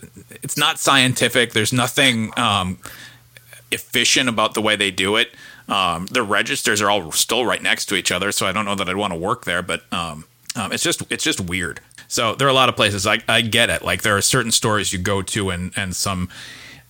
it's 0.42 0.56
not 0.56 0.78
scientific. 0.78 1.52
There's 1.52 1.72
nothing 1.72 2.32
um, 2.36 2.78
efficient 3.70 4.28
about 4.28 4.54
the 4.54 4.62
way 4.62 4.76
they 4.76 4.90
do 4.90 5.16
it. 5.16 5.30
Um, 5.68 6.06
the 6.06 6.22
registers 6.22 6.80
are 6.80 6.90
all 6.90 7.10
still 7.12 7.44
right 7.44 7.62
next 7.62 7.86
to 7.86 7.96
each 7.96 8.12
other, 8.12 8.30
so 8.32 8.46
I 8.46 8.52
don't 8.52 8.64
know 8.64 8.74
that 8.76 8.88
I'd 8.88 8.96
want 8.96 9.12
to 9.12 9.18
work 9.18 9.44
there. 9.44 9.62
But 9.62 9.82
um, 9.92 10.24
um, 10.54 10.72
it's 10.72 10.82
just 10.82 11.02
it's 11.10 11.24
just 11.24 11.40
weird. 11.40 11.80
So 12.08 12.34
there 12.34 12.46
are 12.46 12.50
a 12.50 12.54
lot 12.54 12.68
of 12.68 12.76
places 12.76 13.06
I, 13.06 13.18
I 13.28 13.40
get 13.40 13.68
it. 13.70 13.82
Like 13.82 14.02
there 14.02 14.16
are 14.16 14.22
certain 14.22 14.52
stores 14.52 14.92
you 14.92 14.98
go 14.98 15.22
to 15.22 15.50
and 15.50 15.72
and 15.76 15.94
some 15.96 16.28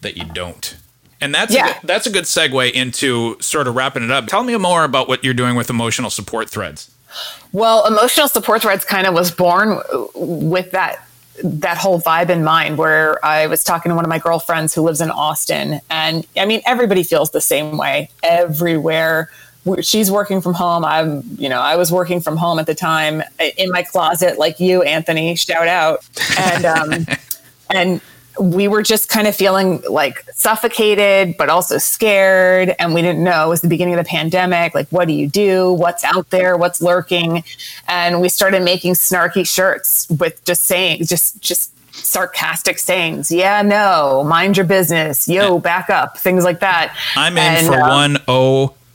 that 0.03 0.17
you 0.17 0.25
don't. 0.25 0.77
And 1.21 1.35
that's 1.35 1.55
a 1.55 1.63
good, 1.63 1.77
that's 1.85 2.07
a 2.07 2.11
good 2.11 2.25
segue 2.25 2.73
into 2.73 3.41
sort 3.41 3.69
of 3.69 3.75
wrapping 3.75 4.03
it 4.03 4.11
up. 4.11 4.27
Tell 4.27 4.45
me 4.45 4.57
more 4.57 4.85
about 4.85 5.09
what 5.09 5.25
you're 5.25 5.35
doing 5.35 5.57
with 5.57 5.71
emotional 5.71 6.11
support 6.11 6.51
threads. 6.51 6.91
Well, 7.53 7.87
emotional 7.87 8.29
support 8.29 8.63
threads 8.63 8.85
kind 8.85 9.07
of 9.07 9.15
was 9.15 9.31
born 9.31 9.81
with 10.15 10.73
that 10.73 11.03
that 11.45 11.77
whole 11.77 12.01
vibe 12.01 12.31
in 12.31 12.43
mind 12.43 12.79
where 12.79 13.23
I 13.25 13.47
was 13.47 13.63
talking 13.63 13.91
to 13.91 13.95
one 13.97 14.05
of 14.05 14.09
my 14.09 14.19
girlfriends 14.19 14.75
who 14.75 14.83
lives 14.83 15.01
in 15.01 15.11
Austin. 15.11 15.81
And 15.91 16.27
I 16.37 16.47
mean 16.47 16.63
everybody 16.65 17.03
feels 17.03 17.31
the 17.31 17.41
same 17.41 17.77
way 17.77 18.11
everywhere. 18.23 19.31
She's 19.83 20.11
working 20.11 20.41
from 20.41 20.55
home. 20.55 20.85
I'm 20.85 21.23
you 21.39 21.49
know 21.49 21.61
I 21.61 21.77
was 21.77 21.93
working 21.93 22.21
from 22.21 22.37
home 22.37 22.59
at 22.59 22.67
the 22.67 22.75
time 22.75 23.23
in 23.59 23.71
my 23.71 23.83
closet 23.83 24.39
like 24.39 24.61
you 24.61 24.83
Anthony 24.83 25.35
shout 25.37 25.69
out. 25.69 26.07
And 26.39 26.65
um 26.65 27.07
and 27.71 28.01
we 28.41 28.69
were 28.69 28.83
just 28.83 29.09
kind 29.09 29.27
of 29.27 29.35
feeling 29.35 29.83
like 29.89 30.25
suffocated, 30.35 31.37
but 31.37 31.49
also 31.49 31.79
scared. 31.79 32.75
And 32.79 32.95
we 32.95 33.03
didn't 33.03 33.23
know 33.23 33.47
it 33.47 33.49
was 33.49 33.61
the 33.61 33.69
beginning 33.69 33.95
of 33.95 33.99
the 33.99 34.09
pandemic. 34.09 34.75
Like, 34.75 34.89
what 34.89 35.09
do 35.09 35.15
you 35.15 35.29
do? 35.29 35.73
What's 35.73 36.05
out 36.05 36.31
there? 36.31 36.57
What's 36.57 36.81
lurking? 36.81 37.45
And 37.89 38.21
we 38.21 38.29
started 38.29 38.63
making 38.63 38.95
snarky 38.95 39.47
shirts 39.47 40.09
with 40.11 40.45
just 40.45 40.65
saying, 40.65 41.05
just, 41.07 41.41
just 41.41 41.73
sarcastic 41.97 42.79
sayings. 42.79 43.31
Yeah, 43.31 43.63
no, 43.63 44.25
mind 44.25 44.57
your 44.57 44.67
business. 44.67 45.29
Yo, 45.29 45.59
back 45.59 45.91
up. 45.91 46.19
Things 46.19 46.45
like 46.45 46.61
that. 46.61 46.97
I'm 47.17 47.33
in 47.33 47.39
And, 47.39 47.67
for 47.67 47.81
uh, 47.81 47.89
one 47.89 48.15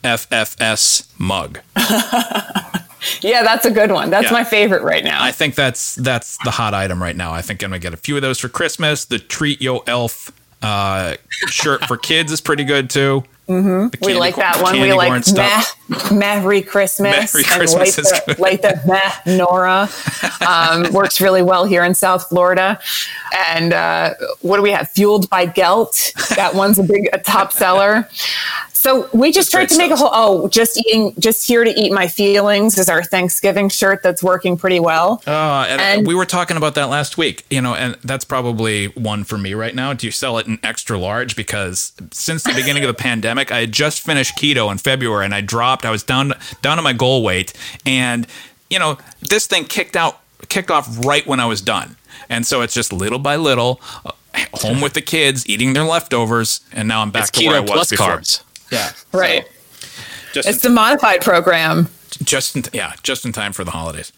OFFS 0.04 1.08
mug. 1.18 1.60
Yeah, 3.22 3.44
that's 3.44 3.66
a 3.66 3.72
good 3.72 3.92
one. 3.92 4.10
That's 4.10 4.28
Yeah. 4.28 4.34
my 4.34 4.44
favorite 4.44 4.84
right 4.84 5.04
now. 5.04 5.24
I 5.24 5.32
think 5.32 5.56
that's 5.56 5.96
that's 5.96 6.38
the 6.44 6.52
hot 6.52 6.74
item 6.74 7.02
right 7.02 7.16
now. 7.16 7.32
I 7.34 7.42
think 7.42 7.64
I'm 7.64 7.72
gonna 7.72 7.80
get 7.80 7.94
a 7.94 7.98
few 7.98 8.16
of 8.16 8.22
those 8.22 8.40
for 8.40 8.50
Christmas. 8.50 9.06
The 9.06 9.20
Treat 9.20 9.62
Yo 9.62 9.80
Elf 9.88 10.32
uh, 10.62 11.16
shirt 11.48 11.86
for 11.86 11.98
kids 11.98 12.32
is 12.32 12.42
pretty 12.42 12.64
good 12.64 12.90
too. 12.90 13.24
Mm-hmm. 13.50 14.06
we 14.06 14.14
like 14.14 14.38
that 14.38 14.62
one. 14.62 14.80
We 14.80 14.94
like 14.94 15.26
meh, 15.36 15.64
Merry 16.12 16.62
Christmas. 16.62 17.34
Merry 17.34 17.44
Christmas 17.44 17.98
is 17.98 18.10
the, 18.26 18.36
the 18.38 18.82
meh 18.88 19.36
Nora. 19.36 19.90
Um, 20.48 20.94
works 20.94 21.20
really 21.20 21.42
well 21.42 21.66
here 21.66 21.84
in 21.84 21.94
South 21.94 22.30
Florida. 22.30 22.80
And 23.50 23.74
uh, 23.74 24.14
what 24.42 24.58
do 24.58 24.64
we 24.64 24.72
have? 24.72 24.90
Fueled 24.92 25.30
by 25.30 25.48
Gelt. 25.48 26.14
That 26.36 26.54
one's 26.54 26.80
a 26.80 26.84
big 26.84 27.10
a 27.12 27.18
top 27.18 27.52
seller. 27.52 28.08
So 28.82 29.08
we 29.14 29.32
just 29.32 29.52
tried 29.52 29.70
to 29.70 29.78
make 29.78 29.92
a 29.92 29.96
whole. 29.96 30.10
Oh, 30.12 30.48
just 30.48 30.76
eating, 30.76 31.14
just 31.20 31.48
here 31.48 31.64
to 31.64 31.70
eat 31.70 31.92
my 31.92 32.08
feelings 32.08 32.80
is 32.80 32.90
our 32.90 33.04
Thanksgiving 33.04 33.70
shirt 33.70 34.02
that's 34.02 34.24
working 34.24 34.58
pretty 34.58 34.80
well. 34.80 35.22
Uh, 35.28 35.68
and, 35.70 35.80
And- 35.80 36.08
we 36.08 36.16
were 36.16 36.26
talking 36.26 36.58
about 36.58 36.74
that 36.74 36.86
last 36.90 37.16
week, 37.16 37.46
you 37.52 37.62
know, 37.62 37.76
and 37.76 37.96
that's 38.04 38.26
probably 38.26 38.88
one 38.88 39.24
for 39.24 39.38
me 39.38 39.54
right 39.54 39.76
now. 39.76 39.94
Do 39.94 40.08
you 40.08 40.12
sell 40.12 40.40
it 40.40 40.48
in 40.48 40.58
extra 40.64 40.98
large? 40.98 41.36
Because 41.36 41.94
since 42.12 42.42
the 42.42 42.54
beginning 42.56 42.84
of 42.84 42.88
the 42.88 42.96
pandemic, 42.96 43.52
I 43.52 43.60
had 43.60 43.72
just 43.72 44.02
finished 44.02 44.36
keto 44.36 44.72
in 44.72 44.80
February 44.80 45.26
and 45.26 45.36
I 45.36 45.42
dropped. 45.42 45.86
I 45.86 45.92
was 45.92 46.02
down 46.02 46.34
down 46.64 46.78
to 46.78 46.82
my 46.82 46.94
goal 46.94 47.22
weight, 47.24 47.54
and 47.86 48.26
you 48.72 48.80
know, 48.80 48.98
this 49.22 49.46
thing 49.46 49.66
kicked 49.66 49.96
out 49.96 50.20
kicked 50.50 50.72
off 50.72 51.06
right 51.06 51.28
when 51.28 51.40
I 51.40 51.46
was 51.46 51.62
done, 51.62 51.98
and 52.30 52.48
so 52.48 52.62
it's 52.62 52.74
just 52.74 52.92
little 52.92 53.20
by 53.20 53.36
little. 53.36 53.80
Uh, 54.04 54.12
home 54.56 54.82
with 54.82 54.94
the 54.94 55.02
kids, 55.02 55.48
eating 55.48 55.74
their 55.74 55.84
leftovers, 55.84 56.62
and 56.74 56.88
now 56.88 57.02
I'm 57.04 57.12
back 57.12 57.30
It's 57.30 57.32
to 57.38 57.46
where 57.46 57.58
I 57.58 57.60
was 57.60 57.70
plus 57.72 57.90
before. 57.92 58.08
carbs. 58.18 58.42
Yeah, 58.72 58.92
Right. 59.14 59.48
just 60.34 60.48
It's 60.50 60.62
the 60.62 60.70
modified 60.70 61.22
program. 61.22 61.90
just 62.24 62.56
in, 62.56 62.64
yeah, 62.74 62.94
just 63.04 63.26
in 63.26 63.32
time 63.32 63.54
for 63.54 63.64
the 63.64 63.72
holidays. 63.72 64.12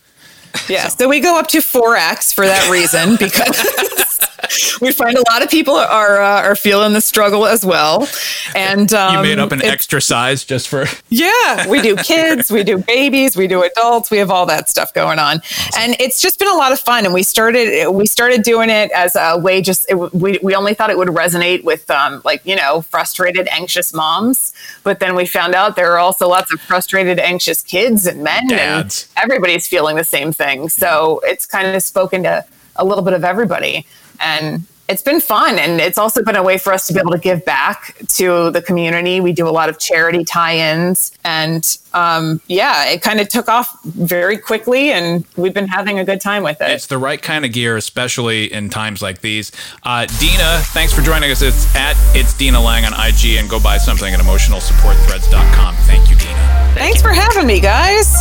Yeah. 0.69 0.87
So 0.89 1.09
we 1.09 1.19
go 1.19 1.39
up 1.39 1.47
to 1.47 1.57
4x 1.59 2.33
for 2.33 2.45
that 2.45 2.69
reason 2.69 3.15
because 3.15 3.57
we 4.81 4.91
find 4.91 5.17
a 5.17 5.23
lot 5.31 5.41
of 5.43 5.49
people 5.49 5.75
are 5.75 6.21
uh, 6.21 6.41
are 6.43 6.55
feeling 6.55 6.93
the 6.93 7.01
struggle 7.01 7.45
as 7.45 7.65
well. 7.65 8.07
And 8.55 8.93
um, 8.93 9.15
You 9.15 9.21
made 9.21 9.39
up 9.39 9.51
an 9.51 9.59
it- 9.61 9.65
extra 9.65 10.01
size 10.01 10.43
just 10.43 10.67
for 10.67 10.85
Yeah, 11.09 11.67
we 11.67 11.81
do 11.81 11.95
kids, 12.03 12.51
we 12.51 12.63
do 12.63 12.77
babies, 12.77 13.35
we 13.35 13.47
do 13.47 13.63
adults, 13.63 14.11
we 14.11 14.17
have 14.17 14.29
all 14.31 14.45
that 14.47 14.69
stuff 14.69 14.93
going 14.93 15.19
on, 15.19 15.41
and 15.77 15.95
it's 15.99 16.21
just 16.21 16.39
been 16.39 16.47
a 16.49 16.55
lot 16.55 16.71
of 16.71 16.79
fun. 16.79 17.05
And 17.05 17.13
we 17.13 17.23
started 17.23 17.89
we 17.89 18.05
started 18.05 18.43
doing 18.43 18.69
it 18.69 18.91
as 18.91 19.15
a 19.15 19.37
way 19.37 19.61
just 19.61 19.89
it, 19.89 19.95
we 20.13 20.39
we 20.43 20.55
only 20.55 20.73
thought 20.73 20.89
it 20.89 20.97
would 20.97 21.09
resonate 21.09 21.63
with 21.63 21.89
um, 21.89 22.21
like 22.25 22.45
you 22.45 22.55
know 22.55 22.81
frustrated, 22.81 23.47
anxious 23.51 23.93
moms, 23.93 24.53
but 24.83 24.99
then 24.99 25.15
we 25.15 25.25
found 25.25 25.55
out 25.55 25.75
there 25.75 25.91
are 25.93 25.99
also 25.99 26.27
lots 26.27 26.53
of 26.53 26.59
frustrated, 26.61 27.19
anxious 27.19 27.61
kids 27.61 28.05
and 28.05 28.23
men, 28.23 28.47
Dads. 28.47 29.09
and 29.15 29.23
everybody's 29.23 29.67
feeling 29.67 29.95
the 29.95 30.03
same 30.03 30.31
thing. 30.31 30.69
So 30.69 31.21
it's 31.23 31.45
kind 31.45 31.75
of 31.75 31.81
spoken 31.83 32.23
to 32.23 32.45
a 32.75 32.83
little 32.85 33.03
bit 33.03 33.13
of 33.13 33.23
everybody, 33.23 33.85
and 34.23 34.63
it's 34.89 35.01
been 35.01 35.21
fun 35.21 35.57
and 35.57 35.79
it's 35.79 35.97
also 35.97 36.21
been 36.23 36.35
a 36.35 36.43
way 36.43 36.57
for 36.57 36.73
us 36.73 36.87
to 36.87 36.93
be 36.93 36.99
able 36.99 37.11
to 37.11 37.17
give 37.17 37.43
back 37.45 37.95
to 38.07 38.51
the 38.51 38.61
community 38.61 39.21
we 39.21 39.31
do 39.31 39.47
a 39.47 39.49
lot 39.49 39.69
of 39.69 39.79
charity 39.79 40.25
tie-ins 40.25 41.11
and 41.23 41.77
um, 41.93 42.41
yeah 42.47 42.89
it 42.89 43.01
kind 43.01 43.21
of 43.21 43.29
took 43.29 43.47
off 43.47 43.81
very 43.85 44.37
quickly 44.37 44.91
and 44.91 45.23
we've 45.37 45.53
been 45.53 45.67
having 45.67 45.99
a 45.99 46.03
good 46.05 46.19
time 46.19 46.43
with 46.43 46.59
it 46.61 46.69
It's 46.69 46.87
the 46.87 46.97
right 46.97 47.21
kind 47.21 47.45
of 47.45 47.53
gear, 47.53 47.77
especially 47.77 48.51
in 48.51 48.69
times 48.69 49.01
like 49.01 49.21
these. 49.21 49.51
Uh, 49.83 50.05
Deena, 50.19 50.59
thanks 50.73 50.91
for 50.93 51.01
joining 51.01 51.31
us. 51.31 51.41
It's 51.41 51.73
at 51.75 51.95
it's 52.13 52.33
Deena 52.37 52.61
Lang 52.61 52.83
on 52.85 52.93
IG, 52.93 53.37
and 53.37 53.49
go 53.49 53.59
buy 53.59 53.77
something 53.77 54.13
at 54.13 54.19
emotionalsupportthreads.com. 54.19 55.75
Thank 55.87 56.09
you, 56.09 56.17
Deena. 56.17 56.71
thanks 56.75 57.01
for 57.01 57.13
having 57.13 57.47
me 57.47 57.59
guys 57.59 58.13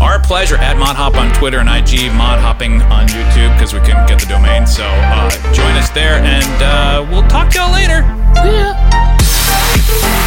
Our 0.00 0.20
pleasure. 0.20 0.56
At 0.56 0.76
ModHop 0.76 1.16
on 1.16 1.32
Twitter 1.34 1.58
and 1.58 1.68
IG, 1.68 2.12
Mod 2.12 2.38
Hopping 2.38 2.82
on 2.82 3.06
YouTube 3.08 3.54
because 3.56 3.72
we 3.72 3.80
couldn't 3.80 4.06
get 4.06 4.20
the 4.20 4.26
domain. 4.26 4.66
So 4.66 4.84
uh, 4.84 5.30
join 5.52 5.72
us 5.76 5.90
there, 5.90 6.18
and 6.20 6.62
uh, 6.62 7.06
we'll 7.10 7.26
talk 7.28 7.50
to 7.52 7.58
y'all 7.58 7.72
later. 7.72 8.02
how 9.96 10.25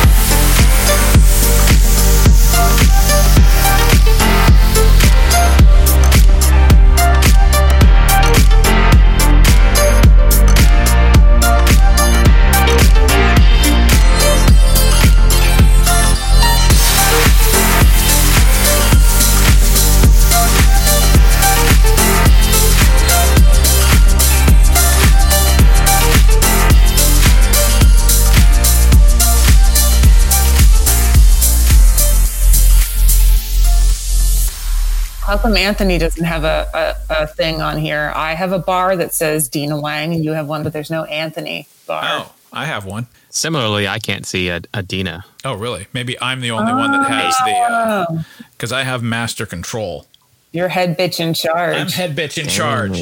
come 35.38 35.56
anthony 35.56 35.98
doesn't 35.98 36.26
have 36.26 36.44
a, 36.44 36.68
a, 37.10 37.24
a 37.24 37.28
thing 37.28 37.62
on 37.62 37.78
here 37.78 38.12
i 38.16 38.34
have 38.34 38.52
a 38.52 38.60
bar 38.60 38.96
that 38.96 39.14
says 39.14 39.48
deena 39.48 39.78
lang 39.78 40.14
and 40.14 40.24
you 40.24 40.32
have 40.32 40.48
one 40.48 40.64
but 40.64 40.74
there's 40.74 40.92
no 40.92 41.04
anthony 41.06 41.68
bar 41.86 42.02
Oh, 42.04 42.34
I 42.52 42.66
have 42.66 42.86
one. 42.86 43.08
Similarly, 43.30 43.88
I 43.88 44.00
can't 44.00 44.26
see 44.26 44.50
a, 44.50 44.62
a 44.74 44.82
Deena. 44.82 45.24
Oh, 45.46 45.54
really? 45.54 45.88
Maybe 45.94 46.20
I'm 46.20 46.42
the 46.42 46.52
only 46.52 46.74
one 46.74 46.92
that 46.92 47.02
oh. 47.02 47.04
has 47.04 47.38
the 47.46 47.52
uh, 47.52 48.06
oh. 48.10 48.26
because 48.52 48.72
I 48.72 48.84
have 48.84 49.04
master 49.04 49.46
control. 49.46 50.08
you're 50.52 50.70
head 50.70 50.98
bitch 50.98 51.20
in 51.20 51.34
charge 51.34 51.76
I'm 51.76 51.88
head 51.88 52.16
bitch 52.16 52.42
in 52.42 52.48
charge. 52.48 53.00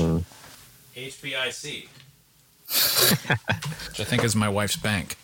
HBIC. 0.96 1.88
Which 3.90 4.00
I 4.00 4.04
think 4.04 4.24
is 4.24 4.36
my 4.36 4.50
wife's 4.50 4.76
bank. 4.76 5.18